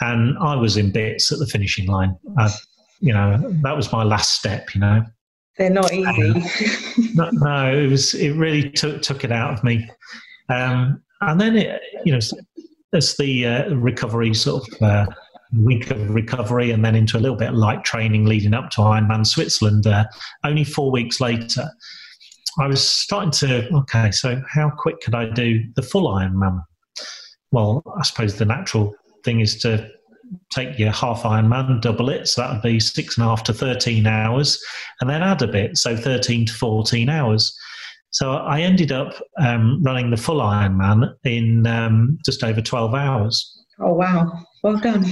[0.00, 2.16] And I was in bits at the finishing line.
[2.38, 2.52] I,
[3.00, 4.74] you know, that was my last step.
[4.74, 5.02] You know,
[5.58, 7.14] they're not easy.
[7.14, 8.14] no, no, it was.
[8.14, 9.88] It really took took it out of me.
[10.48, 12.20] Um, and then it, you know,
[12.92, 15.06] as the uh, recovery sort of uh,
[15.54, 18.80] week of recovery and then into a little bit of light training leading up to
[18.80, 19.86] Ironman Switzerland.
[19.86, 20.04] Uh,
[20.44, 21.68] only four weeks later,
[22.58, 26.62] I was starting to, okay, so how quick could I do the full Ironman?
[27.52, 28.94] Well, I suppose the natural
[29.26, 29.90] thing is to
[30.50, 33.52] take your half Ironman, double it, so that would be six and a half to
[33.52, 34.62] 13 hours,
[35.00, 37.56] and then add a bit, so 13 to 14 hours.
[38.10, 43.64] So I ended up um, running the full Ironman in um, just over 12 hours.
[43.78, 44.32] Oh, wow.
[44.62, 45.04] Well done.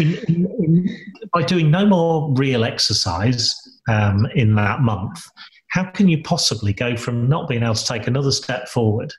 [0.00, 0.88] In, in, in,
[1.32, 3.54] by doing no more real exercise
[3.88, 5.24] um, in that month,
[5.70, 9.12] how can you possibly go from not being able to take another step forward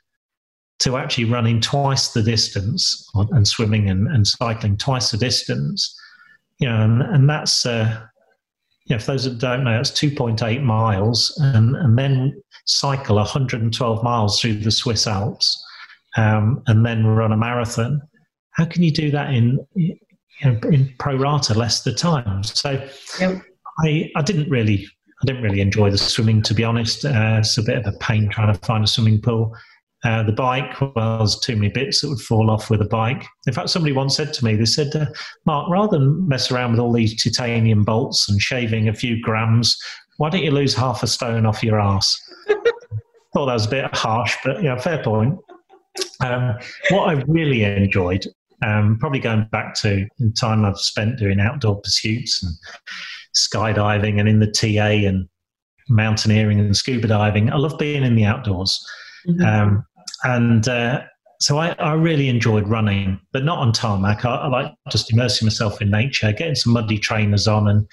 [0.84, 5.98] to actually running twice the distance and swimming and, and cycling twice the distance?
[6.58, 8.06] You know, and, and that's, uh,
[8.86, 14.02] you know, for those that don't know, it's 2.8 miles and, and then cycle 112
[14.02, 15.62] miles through the Swiss Alps
[16.16, 18.00] um, and then run a marathon
[18.54, 19.96] how can you do that in you
[20.44, 22.42] know, in pro rata less the time?
[22.42, 22.70] So
[23.20, 23.42] yep.
[23.80, 24.86] I I didn't really
[25.22, 27.04] I didn't really enjoy the swimming to be honest.
[27.04, 29.54] Uh, it's a bit of a pain trying to find a swimming pool.
[30.04, 33.26] Uh, the bike, well, there's too many bits that would fall off with a bike.
[33.46, 35.06] In fact, somebody once said to me, they said, uh,
[35.46, 39.78] Mark, rather than mess around with all these titanium bolts and shaving a few grams,
[40.18, 42.20] why don't you lose half a stone off your ass?
[43.34, 45.38] Thought that was a bit harsh, but yeah, fair point.
[46.20, 46.58] Um,
[46.90, 48.26] what I really enjoyed
[48.64, 52.52] um, probably going back to the time I've spent doing outdoor pursuits and
[53.34, 55.28] skydiving and in the TA and
[55.88, 57.52] mountaineering and scuba diving.
[57.52, 58.84] I love being in the outdoors.
[59.28, 59.44] Mm-hmm.
[59.44, 59.86] Um,
[60.24, 61.02] and uh,
[61.40, 64.24] so I, I, really enjoyed running, but not on tarmac.
[64.24, 67.86] I, I, like just immersing myself in nature, getting some muddy trainers on and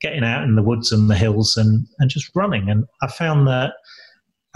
[0.00, 2.68] getting out in the woods and the hills and, and just running.
[2.68, 3.72] And I found that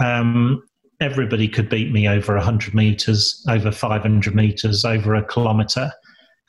[0.03, 0.61] um,
[1.01, 5.91] everybody could beat me over 100 meters, over 500 meters, over a kilometer.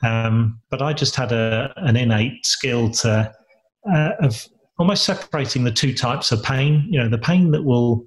[0.03, 3.33] Um, but I just had a, an innate skill to
[3.91, 6.85] uh, of almost separating the two types of pain.
[6.89, 8.05] You know, the pain that will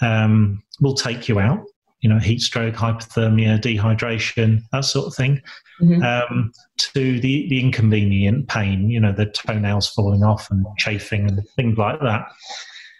[0.00, 1.64] um, will take you out.
[2.04, 5.40] You know, heat stroke, hypothermia, dehydration, that sort of thing.
[5.80, 6.02] Mm-hmm.
[6.02, 6.52] Um,
[6.92, 8.90] to the the inconvenient pain.
[8.90, 12.26] You know, the toenails falling off and chafing and things like that,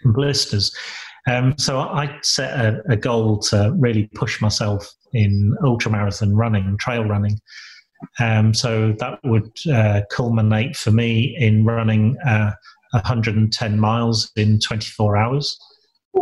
[0.02, 0.74] and blisters.
[1.26, 7.04] Um, so I set a, a, goal to really push myself in ultramarathon running, trail
[7.04, 7.40] running.
[8.20, 12.52] Um, so that would uh, culminate for me in running uh,
[12.92, 15.58] 110 miles in 24 hours.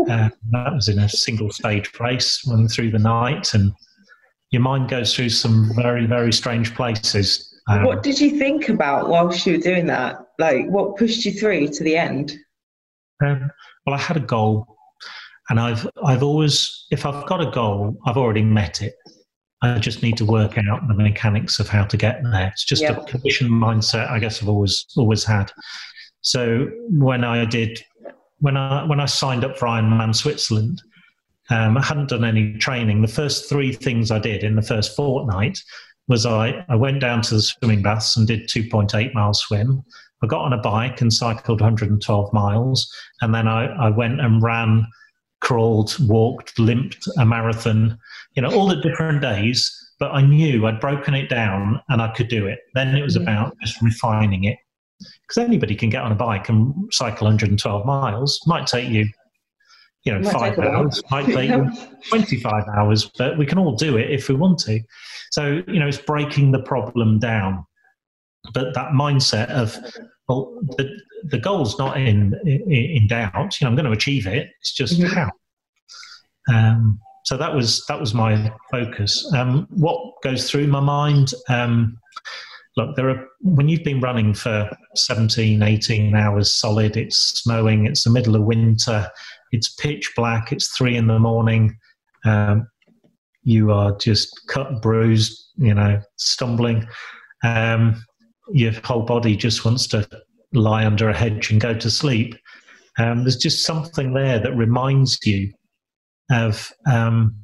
[0.09, 3.73] Uh, that was in a single stage race, running through the night, and
[4.51, 7.49] your mind goes through some very, very strange places.
[7.69, 10.19] Um, what did you think about whilst you were doing that?
[10.39, 12.35] Like, what pushed you through to the end?
[13.25, 13.51] Um,
[13.87, 14.73] well, I had a goal
[15.53, 18.95] and I've I've always if I've got a goal, I've already met it.
[19.63, 22.49] I just need to work out the mechanics of how to get there.
[22.49, 22.99] It's just yep.
[22.99, 25.53] a conditioned mindset I guess I've always always had.
[26.23, 27.83] So when I did
[28.43, 30.83] when I when I signed up for Ironman Switzerland,
[31.49, 33.01] um, I hadn't done any training.
[33.01, 35.59] The first three things I did in the first fortnight
[36.09, 39.83] was I, I went down to the swimming baths and did 2.8 mile swim.
[40.23, 44.43] I got on a bike and cycled 112 miles, and then I, I went and
[44.43, 44.87] ran
[45.41, 47.99] crawled, walked, limped a marathon,
[48.35, 49.71] you know, all the different days.
[50.01, 52.59] But I knew I'd broken it down and I could do it.
[52.75, 53.23] Then it was mm-hmm.
[53.23, 54.59] about just refining it.
[55.33, 58.41] Because anybody can get on a bike and cycle 112 miles.
[58.47, 59.09] Might take you
[60.05, 61.71] you know, five hours, might take you
[62.09, 64.81] 25 hours, but we can all do it if we want to.
[65.31, 67.65] So, you know, it's breaking the problem down.
[68.53, 69.79] But that mindset of,
[70.29, 70.91] well, the,
[71.25, 73.61] the goal's not in, in, in doubt.
[73.61, 74.51] You know, I'm going to achieve it.
[74.61, 75.15] It's just mm-hmm.
[75.15, 75.31] how.
[76.53, 79.33] Um, so that was that was my focus.
[79.33, 81.33] Um, what goes through my mind?
[81.49, 81.97] Um,
[82.77, 86.97] look, there are when you've been running for 17, 18 hours solid.
[86.97, 87.87] It's snowing.
[87.87, 89.11] It's the middle of winter.
[89.51, 90.53] It's pitch black.
[90.53, 91.77] It's three in the morning.
[92.25, 92.67] Um,
[93.43, 95.39] you are just cut, bruised.
[95.57, 96.87] You know, stumbling.
[97.45, 98.03] Um,
[98.53, 100.09] your whole body just wants to
[100.53, 102.37] lie under a hedge and go to sleep.
[102.99, 105.53] Um, there's just something there that reminds you
[106.31, 107.35] of, um,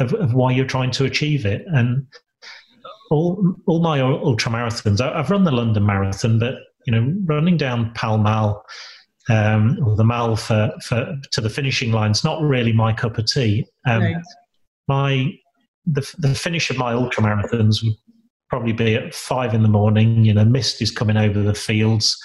[0.00, 1.62] of, of why you're trying to achieve it.
[1.66, 2.06] And
[3.12, 6.54] all all my ultra marathons, I've run the London Marathon, but
[6.86, 8.64] you know, running down Pall Mall
[9.28, 13.18] um, or the Mall for, for to the finishing line is not really my cup
[13.18, 13.66] of tea.
[13.86, 14.16] Um, right.
[14.88, 15.32] My
[15.86, 17.94] the the finish of my ultra marathons would
[18.48, 20.24] probably be at five in the morning.
[20.24, 22.18] You know, mist is coming over the fields.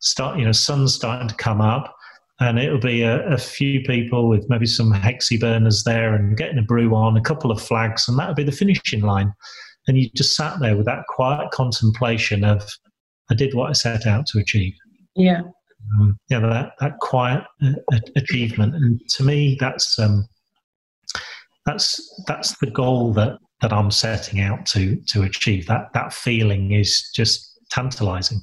[0.00, 1.94] Start, you know, sun's starting to come up,
[2.40, 6.58] and it'll be a, a few people with maybe some hexy burners there and getting
[6.58, 9.32] a brew on, a couple of flags, and that'll be the finishing line.
[9.86, 12.68] And you just sat there with that quiet contemplation of,
[13.30, 14.74] I did what I set out to achieve.
[15.14, 15.42] Yeah.
[15.98, 20.26] Um, yeah, that that quiet uh, achievement, and to me, that's um,
[21.66, 25.66] that's that's the goal that that I'm setting out to to achieve.
[25.66, 28.40] That that feeling is just tantalizing.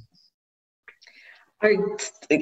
[1.64, 1.78] I,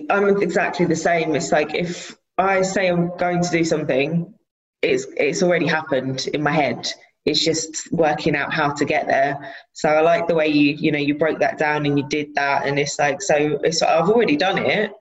[0.10, 1.36] I'm exactly the same.
[1.36, 4.34] It's like if I say I'm going to do something,
[4.82, 6.88] it's it's already happened in my head.
[7.26, 9.54] It's just working out how to get there.
[9.74, 12.34] So I like the way you you know you broke that down and you did
[12.36, 14.92] that, and it's like so it's I've already done it.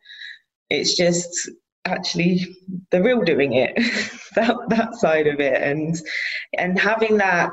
[0.71, 1.51] It's just
[1.85, 2.47] actually
[2.91, 3.75] the real doing it
[4.35, 5.97] that that side of it and
[6.57, 7.51] and having that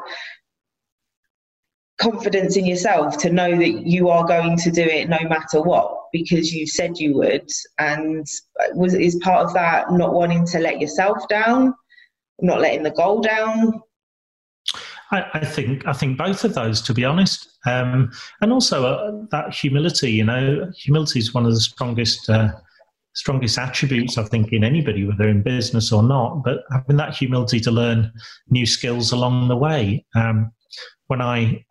[1.98, 5.90] confidence in yourself to know that you are going to do it no matter what
[6.12, 7.50] because you said you would
[7.80, 8.26] and
[8.74, 11.74] was is part of that not wanting to let yourself down
[12.42, 13.82] not letting the goal down
[15.12, 19.12] I, I think I think both of those, to be honest, um, and also uh,
[19.32, 20.12] that humility.
[20.12, 22.52] You know, humility is one of the strongest uh,
[23.14, 27.60] strongest attributes, I think, in anybody, whether in business or not, but having that humility
[27.62, 28.12] to learn
[28.50, 30.06] new skills along the way.
[30.16, 30.52] Um,
[31.08, 31.64] when I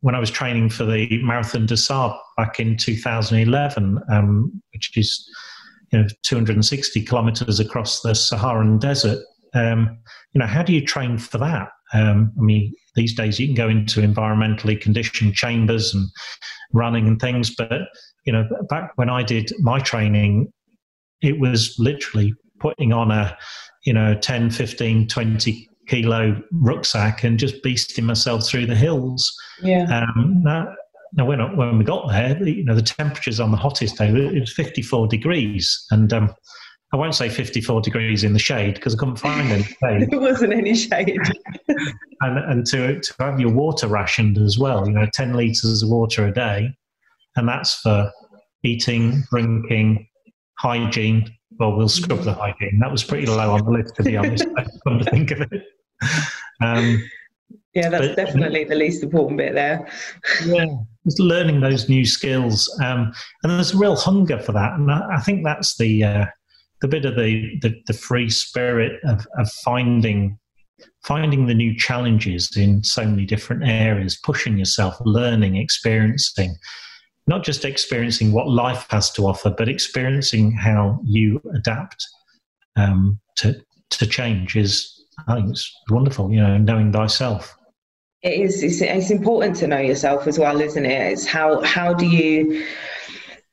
[0.00, 5.28] when I was training for the Marathon des Sables back in 2011, um, which is
[5.92, 9.24] you know 260 kilometers across the Saharan desert,
[9.54, 9.98] um,
[10.32, 11.68] you know how do you train for that?
[11.94, 16.08] Um, I mean, these days you can go into environmentally conditioned chambers and
[16.72, 17.82] running and things, but
[18.24, 20.52] you know, back when I did my training,
[21.22, 23.36] it was literally putting on a,
[23.84, 29.34] you know, 10, 15, 20 kilo rucksack and just beasting myself through the hills.
[29.62, 29.84] Yeah.
[30.16, 30.72] Um, now,
[31.12, 34.40] now when, when we got there, you know, the temperatures on the hottest day, it
[34.40, 35.84] was 54 degrees.
[35.90, 36.32] And um,
[36.92, 40.06] I won't say 54 degrees in the shade because I couldn't find any shade.
[40.10, 41.20] there wasn't any shade.
[42.20, 45.88] and and to, to have your water rationed as well, you know, 10 litres of
[45.88, 46.68] water a day.
[47.36, 48.12] And that's for
[48.62, 50.06] eating, drinking,
[50.58, 51.34] hygiene.
[51.58, 52.78] Well, we'll scrub the hygiene.
[52.80, 54.46] That was pretty low on the list, to be honest.
[54.86, 55.62] come to think of it.
[56.60, 57.02] Um,
[57.74, 59.88] yeah, that's but, definitely the least important bit there.
[60.44, 60.66] yeah,
[61.04, 63.12] just learning those new skills, um,
[63.42, 66.26] and there's a real hunger for that, and I, I think that's the uh,
[66.82, 70.38] the bit of the, the, the free spirit of, of finding
[71.04, 76.56] finding the new challenges in so many different areas, pushing yourself, learning, experiencing,
[77.26, 82.06] not just experiencing what life has to offer, but experiencing how you adapt
[82.76, 83.54] um, to
[83.90, 86.32] to change is, I think, it's wonderful.
[86.32, 87.56] You know, knowing thyself.
[88.22, 88.62] It is.
[88.62, 91.12] It's, it's important to know yourself as well, isn't it?
[91.12, 92.64] It's how how do you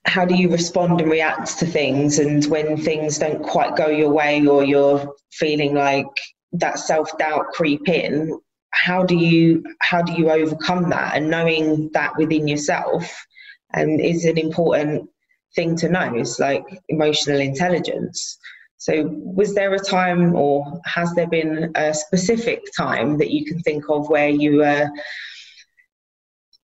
[0.10, 4.12] how do you respond and react to things and when things don't quite go your
[4.12, 6.08] way or you're feeling like
[6.52, 8.38] that self-doubt creep in
[8.72, 13.26] how do you how do you overcome that and knowing that within yourself
[13.74, 15.10] and is an important
[15.56, 16.14] thing to know.
[16.16, 18.38] It's like emotional intelligence.
[18.78, 23.60] So, was there a time, or has there been a specific time that you can
[23.60, 24.90] think of where you were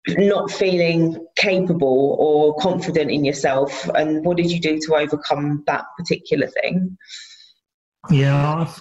[0.08, 3.88] not feeling capable or confident in yourself?
[3.94, 6.96] And what did you do to overcome that particular thing?
[8.10, 8.72] Yeah,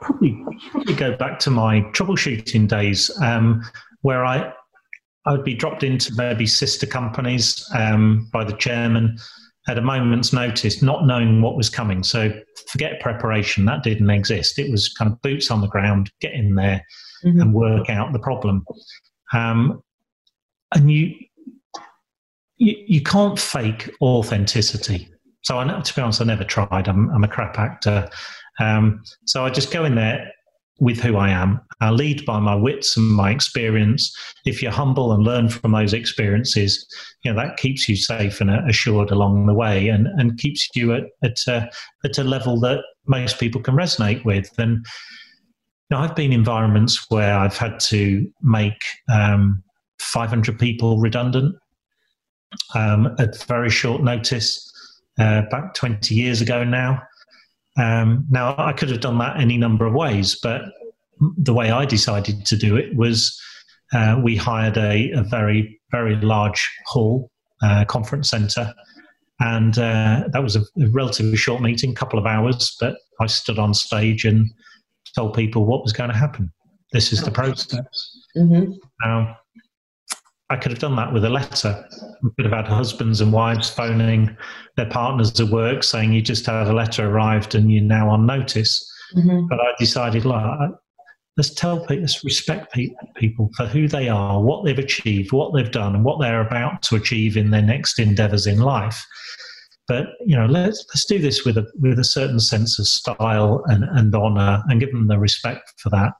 [0.00, 3.62] probably probably go back to my troubleshooting days, um,
[4.00, 4.52] where I
[5.26, 9.16] I would be dropped into maybe sister companies um, by the chairman
[9.68, 12.02] at a moment's notice, not knowing what was coming.
[12.02, 12.30] So
[12.68, 14.58] forget preparation, that didn't exist.
[14.58, 16.84] It was kind of boots on the ground, get in there
[17.24, 17.40] mm-hmm.
[17.40, 18.64] and work out the problem.
[19.32, 19.82] Um,
[20.74, 21.14] and you,
[22.56, 25.08] you, you can't fake authenticity.
[25.42, 26.88] So I, to be honest, I never tried.
[26.88, 28.08] I'm, I'm a crap actor.
[28.60, 30.30] Um, so I just go in there
[30.80, 31.60] with who I am.
[31.80, 34.14] I lead by my wits and my experience.
[34.44, 36.86] If you're humble and learn from those experiences,
[37.22, 40.92] you know that keeps you safe and assured along the way, and, and keeps you
[40.94, 41.70] at at a,
[42.04, 44.50] at a level that most people can resonate with.
[44.58, 44.84] And
[45.90, 49.62] you know, I've been in environments where I've had to make um,
[50.04, 51.56] 500 people redundant
[52.74, 54.70] um, at very short notice.
[55.16, 57.00] Uh, back 20 years ago now.
[57.78, 60.62] Um, now, I could have done that any number of ways, but
[61.38, 63.40] the way I decided to do it was
[63.92, 67.30] uh, we hired a, a, very, very large hall,
[67.62, 68.74] uh, conference centre,
[69.38, 73.26] and uh, that was a, a, relatively short meeting, a couple of hours, but I
[73.26, 74.50] stood on stage and
[75.14, 76.52] told people what was going to happen.
[76.92, 77.86] This is the process.
[78.36, 78.72] Mm-hmm.
[79.04, 79.36] Now,
[80.54, 81.84] I could have done that with a letter.
[82.22, 84.36] We could have had husbands and wives phoning
[84.76, 88.24] their partners at work saying you just had a letter arrived and you're now on
[88.24, 88.88] notice.
[89.16, 89.48] Mm-hmm.
[89.48, 90.70] But I decided, like,
[91.36, 92.72] let's tell people, let's respect
[93.16, 96.82] people for who they are, what they've achieved, what they've done, and what they're about
[96.82, 99.04] to achieve in their next endeavours in life.
[99.88, 103.64] But you know, let's let's do this with a with a certain sense of style
[103.66, 106.12] and, and honour, and give them the respect for that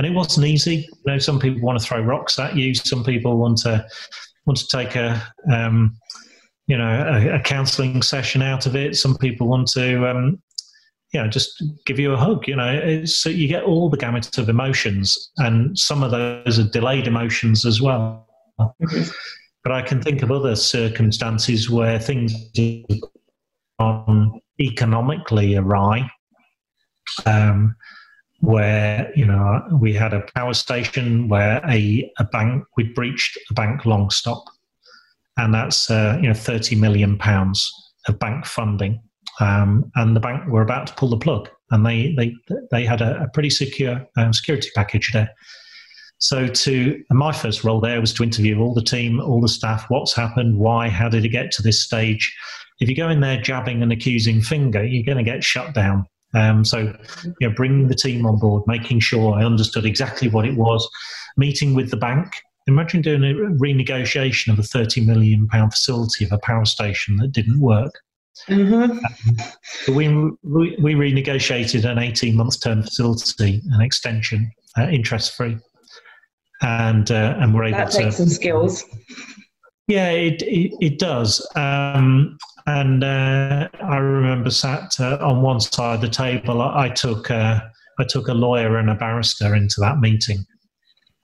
[0.00, 0.76] and it wasn't easy.
[0.76, 2.74] You know, some people want to throw rocks at you.
[2.74, 3.86] Some people want to
[4.46, 5.22] want to take a
[5.52, 5.94] um,
[6.66, 8.96] you know a, a counselling session out of it.
[8.96, 10.40] Some people want to um,
[11.12, 12.48] you know just give you a hug.
[12.48, 16.64] You know, so you get all the gamut of emotions, and some of those are
[16.64, 18.26] delayed emotions as well.
[18.58, 19.02] Mm-hmm.
[19.62, 22.32] But I can think of other circumstances where things
[23.78, 26.10] on economically awry.
[27.26, 27.76] Um,
[28.40, 33.54] where you know we had a power station where a, a bank we'd breached a
[33.54, 34.44] bank long stop.
[35.36, 37.70] And that's uh, you know 30 million pounds
[38.08, 39.00] of bank funding.
[39.38, 42.34] Um, and the bank were about to pull the plug and they they
[42.70, 45.30] they had a, a pretty secure um, security package there.
[46.18, 49.86] So to my first role there was to interview all the team all the staff
[49.88, 52.34] what's happened why how did it get to this stage?
[52.80, 56.06] If you go in there jabbing an accusing finger you're going to get shut down
[56.34, 60.46] um, so, you know, bringing the team on board, making sure I understood exactly what
[60.46, 60.88] it was,
[61.36, 62.32] meeting with the bank.
[62.66, 67.32] Imagine doing a renegotiation of a thirty million pound facility of a power station that
[67.32, 67.92] didn't work.
[68.48, 68.98] Mm-hmm.
[69.88, 70.08] Um, we,
[70.42, 75.58] we, we renegotiated an eighteen month term facility, an extension, uh, interest free,
[76.62, 78.84] and uh, and we're able that takes to, some skills.
[79.88, 81.44] Yeah, it it, it does.
[81.56, 82.38] Um,
[82.78, 86.62] and uh, I remember sat uh, on one side of the table.
[86.62, 87.60] I, I took uh,
[87.98, 90.44] I took a lawyer and a barrister into that meeting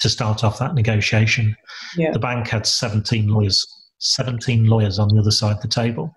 [0.00, 1.56] to start off that negotiation.
[1.96, 2.12] Yeah.
[2.12, 3.64] The bank had seventeen lawyers,
[3.98, 6.12] seventeen lawyers on the other side of the table.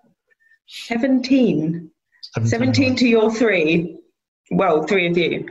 [0.87, 1.89] 17?
[2.35, 3.97] 17, 17 to your three.
[4.51, 5.47] Well, three of you.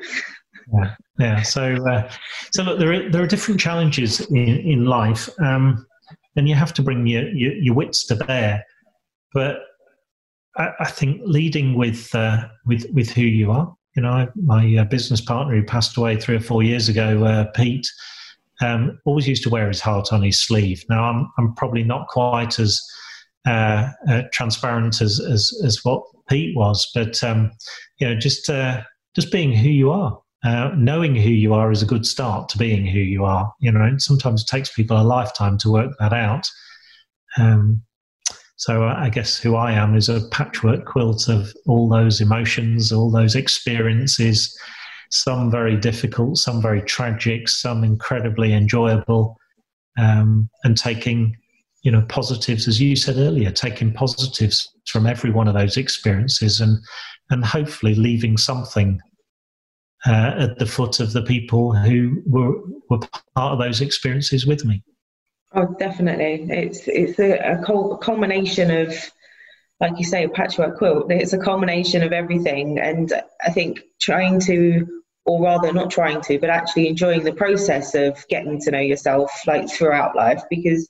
[0.72, 1.42] Yeah, yeah.
[1.42, 2.10] So, uh,
[2.52, 5.86] so look, there are there are different challenges in in life, um,
[6.36, 8.64] and you have to bring your, your, your wits to bear.
[9.34, 9.60] But
[10.58, 13.74] I, I think leading with uh, with with who you are.
[13.96, 17.46] You know, my uh, business partner who passed away three or four years ago, uh,
[17.54, 17.88] Pete,
[18.60, 20.84] um, always used to wear his heart on his sleeve.
[20.88, 22.80] Now, I'm I'm probably not quite as
[23.46, 27.50] uh, uh, transparent as, as as what Pete was, but um,
[27.98, 28.46] you know, just
[29.14, 30.20] just being who you are.
[30.44, 33.52] Uh, knowing who you are is a good start to being who you are.
[33.58, 36.48] You know, sometimes it takes people a lifetime to work that out.
[37.36, 37.82] Um,
[38.58, 42.90] so uh, I guess who I am is a patchwork quilt of all those emotions,
[42.90, 44.58] all those experiences,
[45.10, 49.36] some very difficult, some very tragic, some incredibly enjoyable,
[49.96, 51.36] um, and taking,
[51.82, 56.60] you know, positives, as you said earlier, taking positives from every one of those experiences
[56.60, 56.78] and,
[57.30, 59.00] and hopefully leaving something
[60.04, 62.54] uh, at the foot of the people who were,
[62.90, 63.06] were
[63.36, 64.82] part of those experiences with me.
[65.54, 66.46] Oh, definitely.
[66.50, 68.94] It's it's a, a culmination of,
[69.80, 71.10] like you say, a patchwork quilt.
[71.10, 73.12] It's a culmination of everything, and
[73.44, 78.26] I think trying to, or rather, not trying to, but actually enjoying the process of
[78.28, 80.88] getting to know yourself, like throughout life, because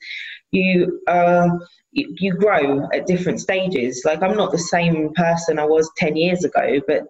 [0.52, 1.50] you uh,
[1.92, 4.02] you, you grow at different stages.
[4.04, 7.04] Like I'm not the same person I was ten years ago, but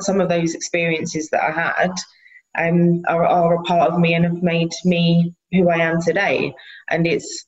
[0.00, 1.92] some of those experiences that I had
[2.58, 6.54] um, are, are a part of me and have made me who I am today.
[6.88, 7.46] And it's,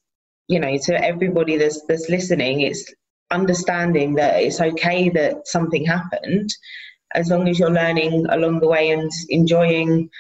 [0.49, 2.93] you know, to everybody that's, that's listening, it's
[3.31, 6.51] understanding that it's okay that something happened.
[7.15, 10.11] As long as you're learning along the way and enjoying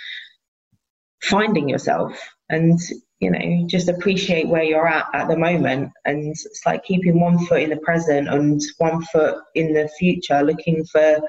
[1.23, 2.19] finding yourself.
[2.49, 2.79] And
[3.21, 5.91] you know just appreciate where you're at at the moment.
[6.05, 10.43] And it's like keeping one foot in the present and one foot in the future
[10.43, 11.21] looking for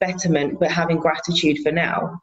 [0.00, 2.20] betterment but having gratitude for now.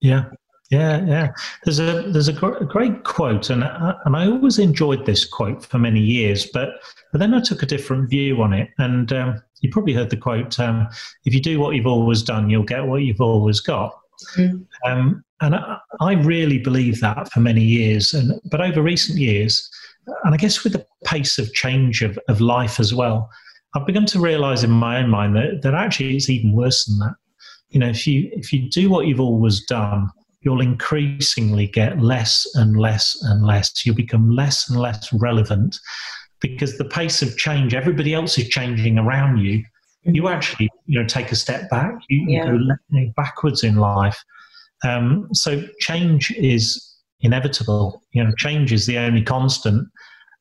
[0.00, 0.24] Yeah
[0.72, 1.28] yeah yeah
[1.64, 5.24] there's a there's a, gr- a great quote and I, and I always enjoyed this
[5.24, 6.70] quote for many years but
[7.12, 10.16] but then I took a different view on it and um, you probably heard the
[10.16, 10.88] quote um,
[11.24, 13.96] if you do what you've always done you'll get what you've always got
[14.36, 14.66] mm.
[14.84, 18.14] um, and I, I, really believe that for many years.
[18.14, 19.68] And but over recent years,
[20.24, 23.28] and I guess with the pace of change of, of life as well,
[23.74, 26.98] I've begun to realise in my own mind that, that actually it's even worse than
[27.00, 27.14] that.
[27.70, 30.10] You know, if you if you do what you've always done,
[30.42, 33.86] you'll increasingly get less and less and less.
[33.86, 35.78] You'll become less and less relevant
[36.40, 39.64] because the pace of change, everybody else is changing around you.
[40.04, 41.94] You actually, you know, take a step back.
[42.08, 42.52] You, yeah.
[42.52, 44.22] you go backwards in life.
[44.84, 48.02] Um, so change is inevitable.
[48.12, 49.88] You know, change is the only constant.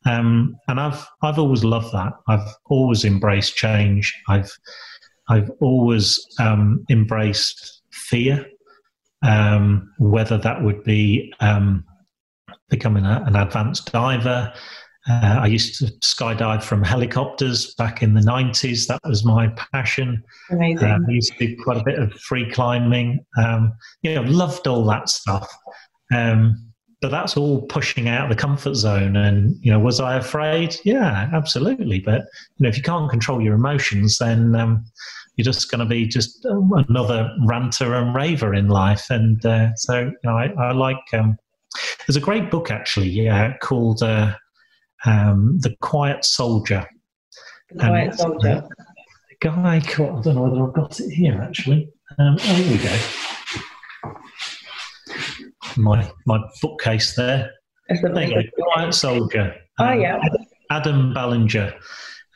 [0.06, 2.14] Um, and I've I've always loved that.
[2.28, 4.12] I've always embraced change.
[4.28, 4.52] I've
[5.30, 8.45] I've always um, embraced fear,
[9.24, 11.86] um, whether that would be um,
[12.69, 14.53] becoming a, an advanced diver,
[15.09, 18.88] uh, I used to skydive from helicopters back in the 90s.
[18.88, 20.24] That was my passion.
[20.51, 20.88] Amazing.
[20.88, 23.26] Uh, I used to do quite a bit of free climbing.
[23.38, 25.51] Um, you know, loved all that stuff.
[26.13, 29.15] Um, but that's all pushing out the comfort zone.
[29.15, 30.76] And, you know, was I afraid?
[30.86, 31.99] Yeah, absolutely.
[31.99, 32.22] But,
[32.57, 34.86] you know, if you can't control your emotions, then um,
[35.36, 39.10] you're just going to be just another ranter and raver in life.
[39.10, 41.38] And uh, so, you know, I, I like, um,
[42.06, 44.36] there's a great book actually yeah, called uh,
[45.06, 46.86] um, The Quiet Soldier.
[47.70, 48.64] The Quiet uh, Soldier.
[48.64, 48.68] Uh,
[49.40, 51.90] guy called, I don't know whether I've got it here actually.
[52.20, 53.00] Um, oh, here we go.
[55.78, 57.52] My, my bookcase there.
[57.90, 58.64] There you go.
[58.74, 59.56] Quiet Soldier.
[59.80, 60.20] Um, oh, yeah.
[60.70, 61.74] Adam Ballinger.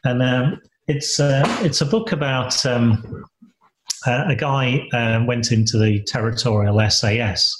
[0.05, 3.25] And um, it's, uh, it's a book about um,
[4.05, 7.55] uh, a guy uh, went into the territorial SAS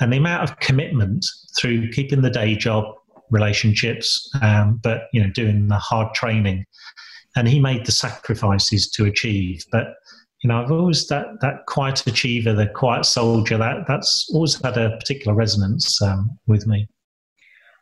[0.00, 1.26] and the amount of commitment
[1.58, 2.84] through keeping the day job,
[3.30, 6.64] relationships, um, but you know, doing the hard training.
[7.36, 9.64] And he made the sacrifices to achieve.
[9.70, 9.94] But
[10.42, 13.58] you know, I've always that that quiet achiever, the quiet soldier.
[13.58, 16.88] That that's always had a particular resonance um, with me.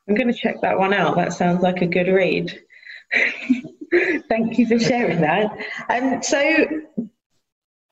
[0.08, 1.16] I'm going to check that one out.
[1.16, 2.58] That sounds like a good read.
[4.28, 5.56] Thank you for sharing that.
[5.88, 6.38] And so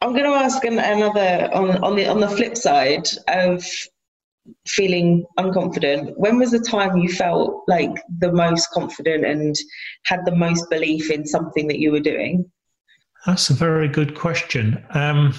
[0.01, 3.65] I'm going to ask another on, on the on the flip side of
[4.67, 9.57] feeling unconfident when was the time you felt like the most confident and
[10.05, 12.45] had the most belief in something that you were doing
[13.25, 15.33] that's a very good question um,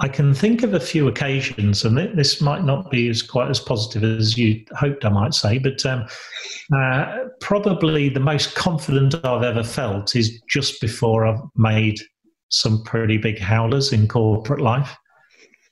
[0.00, 3.60] i can think of a few occasions and this might not be as quite as
[3.60, 6.06] positive as you hoped i might say but um,
[6.74, 11.98] uh, probably the most confident i've ever felt is just before i've made
[12.52, 14.94] some pretty big howlers in corporate life.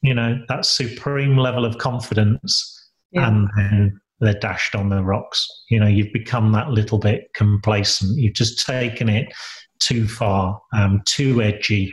[0.02, 3.28] You know that supreme level of confidence yeah.
[3.28, 5.46] and then they're dashed on the rocks.
[5.68, 8.18] You know you've become that little bit complacent.
[8.18, 9.30] You've just taken it
[9.78, 11.92] too far um, too edgy.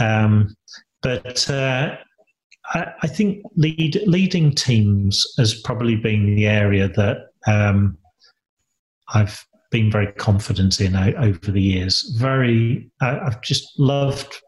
[0.00, 0.54] Um,
[1.02, 1.96] but uh,
[2.74, 7.98] I, I, think lead, leading teams has probably been the area that um,
[9.14, 12.14] I've been very confident in over the years.
[12.18, 14.40] Very, I, have just loved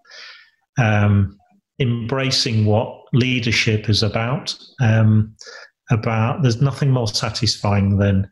[0.79, 1.37] um,
[1.81, 4.57] embracing what leadership is about.
[4.81, 5.35] Um,
[5.91, 8.29] about there's nothing more satisfying than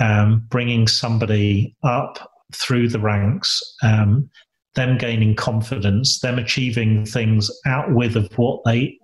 [0.00, 4.28] um, bringing somebody up through the ranks, um,
[4.74, 8.98] them gaining confidence, them achieving things out with of what they,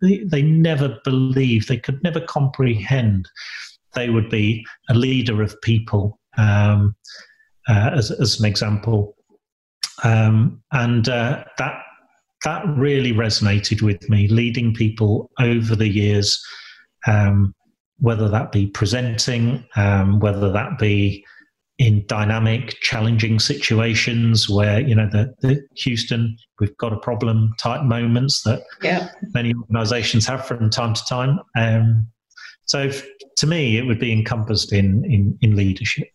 [0.00, 3.28] they they never believed, they could never comprehend.
[3.94, 6.96] They would be a leader of people, um,
[7.68, 9.14] uh, as as an example,
[10.02, 11.82] um, and uh, that
[12.44, 16.42] that really resonated with me, leading people over the years,
[17.06, 17.54] um,
[17.98, 21.24] whether that be presenting, um, whether that be
[21.82, 27.82] in dynamic, challenging situations where, you know, the, the Houston, we've got a problem type
[27.82, 29.10] moments that yeah.
[29.34, 31.40] many organizations have from time to time.
[31.56, 32.06] Um,
[32.66, 32.92] so
[33.36, 36.06] to me, it would be encompassed in, in, in leadership.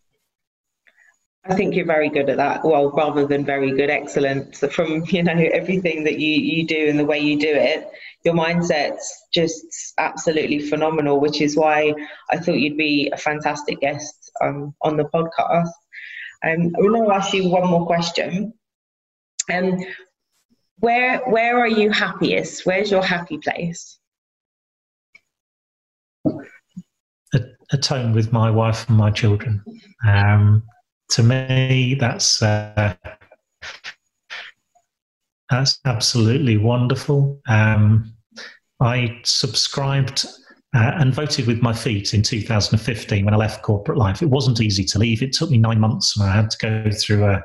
[1.49, 2.63] I think you're very good at that.
[2.65, 4.57] Well, rather than very good, excellent.
[4.71, 7.89] From you know everything that you you do and the way you do it,
[8.23, 11.19] your mindset's just absolutely phenomenal.
[11.19, 11.93] Which is why
[12.29, 15.71] I thought you'd be a fantastic guest um, on the podcast.
[16.43, 18.53] Um, I'm going to ask you one more question.
[19.51, 19.79] Um,
[20.79, 22.65] where where are you happiest?
[22.65, 23.97] Where's your happy place?
[27.33, 29.63] At, home with my wife and my children.
[30.07, 30.63] Um,
[31.09, 32.95] to me, that's uh,
[35.49, 37.39] that's absolutely wonderful.
[37.47, 38.13] Um,
[38.79, 40.25] I subscribed
[40.75, 44.21] uh, and voted with my feet in 2015 when I left corporate life.
[44.21, 45.23] It wasn't easy to leave.
[45.23, 47.41] It took me nine months, and I had to go through a,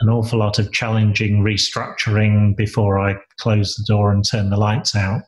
[0.00, 4.94] an awful lot of challenging restructuring before I closed the door and turned the lights
[4.94, 5.22] out.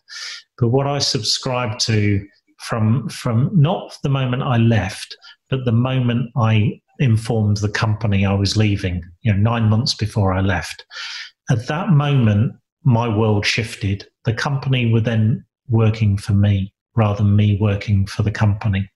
[0.59, 2.25] But what I subscribed to
[2.61, 5.17] from from not the moment I left,
[5.49, 10.33] but the moment I informed the company I was leaving, you know, nine months before
[10.33, 10.85] I left.
[11.51, 12.53] At that moment,
[12.85, 14.07] my world shifted.
[14.25, 18.91] The company were then working for me rather than me working for the company.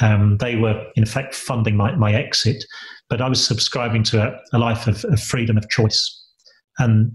[0.00, 2.64] Um, they were, in fact, funding my, my exit,
[3.08, 6.24] but I was subscribing to a, a life of, of, freedom of choice.
[6.78, 7.12] And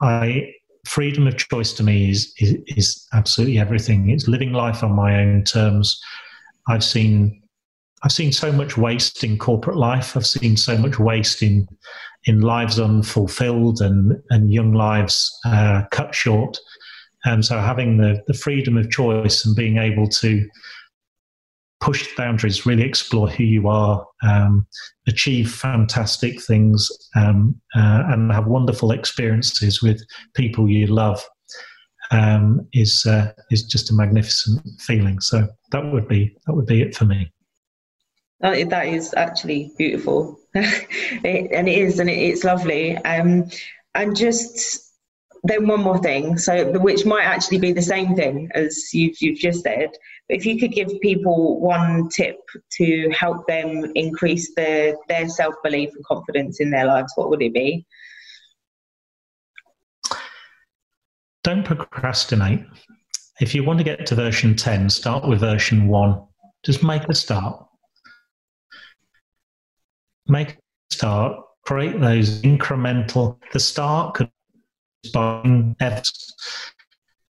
[0.00, 0.52] I,
[0.86, 4.10] freedom of choice to me is, is, is absolutely everything.
[4.10, 6.00] It's living life on my own terms.
[6.68, 7.42] I've seen
[8.04, 10.14] I've seen so much waste in corporate life.
[10.14, 11.66] I've seen so much waste in
[12.26, 16.58] in lives unfulfilled and and young lives uh, cut short.
[17.24, 20.46] And so having the the freedom of choice and being able to
[21.80, 24.66] push boundaries, really explore who you are, um,
[25.06, 30.00] achieve fantastic things, um, uh, and have wonderful experiences with
[30.34, 31.22] people you love
[32.10, 35.20] um, is uh, is just a magnificent feeling.
[35.20, 37.33] So that would be that would be it for me.
[38.44, 42.94] That, that is actually beautiful, it, and it is, and it, it's lovely.
[42.98, 43.48] Um,
[43.94, 44.92] and just
[45.44, 49.38] then one more thing, so which might actually be the same thing as you've you've
[49.38, 49.92] just said.
[50.28, 52.36] If you could give people one tip
[52.72, 57.40] to help them increase their their self belief and confidence in their lives, what would
[57.40, 57.86] it be?
[61.44, 62.66] Don't procrastinate.
[63.40, 66.22] If you want to get to version 10, start with version 1.
[66.62, 67.63] Just make a start
[70.26, 73.38] make a start, create those incremental.
[73.52, 74.30] The start could
[75.02, 75.74] be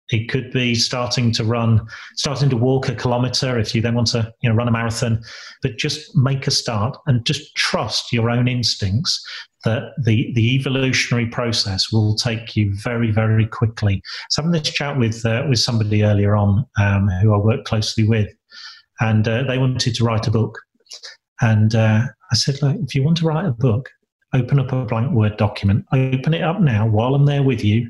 [0.10, 1.86] It could be starting to run,
[2.16, 5.22] starting to walk a kilometer if you then want to, you know, run a marathon.
[5.62, 9.22] But just make a start and just trust your own instincts
[9.66, 14.02] that the the evolutionary process will take you very very quickly.
[14.30, 18.08] So having this chat with uh, with somebody earlier on um, who I work closely
[18.08, 18.30] with,
[19.02, 20.58] and uh, they wanted to write a book,
[21.42, 23.90] and uh, I said, like, if you want to write a book,
[24.34, 25.86] open up a blank Word document.
[25.94, 27.90] Open it up now while I'm there with you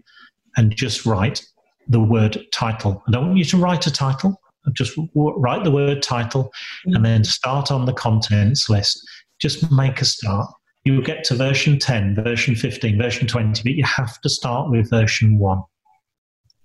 [0.57, 1.45] and just write
[1.87, 3.01] the word title.
[3.07, 4.41] I don't want you to write a title.
[4.73, 6.51] Just write the word title
[6.85, 9.01] and then start on the contents list.
[9.39, 10.51] Just make a start.
[10.83, 14.89] You'll get to version 10, version 15, version 20, but you have to start with
[14.89, 15.61] version 1.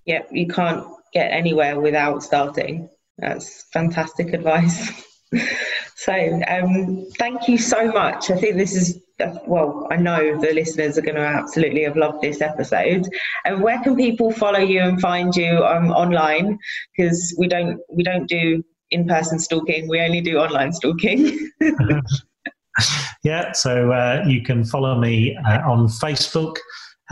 [0.07, 2.89] Yep, you can't get anywhere without starting.
[3.18, 4.91] That's fantastic advice.
[6.05, 8.28] So, um, thank you so much.
[8.28, 9.00] I think this is,
[9.46, 13.07] well, I know the listeners are going to absolutely have loved this episode.
[13.44, 16.59] And where can people follow you and find you um, online?
[16.96, 19.88] Because we don't we don't do in person stalking.
[19.88, 21.50] We only do online stalking.
[23.22, 26.57] yeah, so uh, you can follow me uh, on Facebook.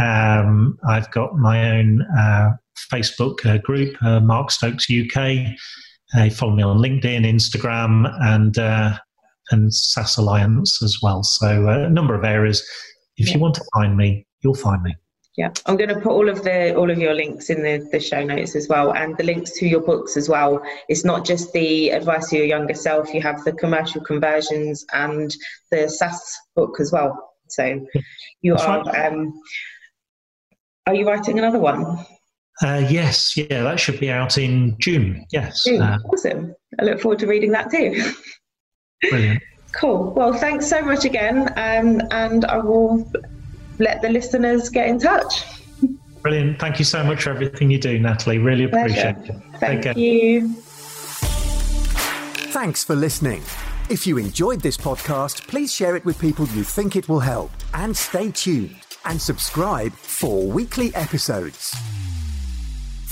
[0.01, 2.51] Um, I've got my own uh,
[2.93, 5.57] Facebook uh, group, uh, Mark Stokes UK.
[6.14, 8.96] Uh, follow me on LinkedIn, Instagram, and uh,
[9.50, 11.22] and SaaS Alliance as well.
[11.22, 12.62] So uh, a number of areas.
[13.16, 13.34] If yeah.
[13.34, 14.96] you want to find me, you'll find me.
[15.36, 18.00] Yeah, I'm going to put all of the all of your links in the, the
[18.00, 20.61] show notes as well, and the links to your books as well.
[20.88, 25.34] It's not just the advice to your younger self; you have the commercial conversions and
[25.70, 27.16] the SaaS book as well.
[27.48, 27.80] So
[28.42, 28.82] you That's are.
[28.82, 29.06] Right.
[29.06, 29.32] Um,
[30.86, 32.04] are you writing another one?
[32.62, 35.26] Uh, yes, yeah, that should be out in June.
[35.30, 35.64] Yes.
[35.64, 35.80] June.
[35.80, 36.54] Uh, awesome.
[36.78, 38.12] I look forward to reading that too.
[39.08, 39.42] brilliant.
[39.72, 40.12] Cool.
[40.14, 43.08] Well, thanks so much again, um, and I will
[43.78, 45.44] let the listeners get in touch.
[46.22, 46.58] Brilliant.
[46.58, 48.38] Thank you so much for everything you do, Natalie.
[48.38, 49.42] Really appreciate Pleasure.
[49.54, 49.61] it.
[49.61, 50.48] Thank you.
[52.52, 53.42] Thanks for listening.
[53.88, 57.52] If you enjoyed this podcast, please share it with people you think it will help.
[57.72, 61.74] And stay tuned and subscribe for weekly episodes.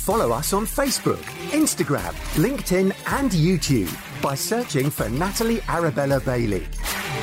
[0.09, 3.93] Follow us on Facebook, Instagram, LinkedIn, and YouTube
[4.23, 6.67] by searching for Natalie Arabella Bailey.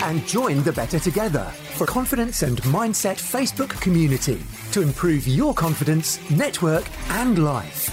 [0.04, 1.46] And join the Better Together
[1.78, 4.40] for confidence and mindset Facebook community
[4.72, 7.90] to improve your confidence, network, and life.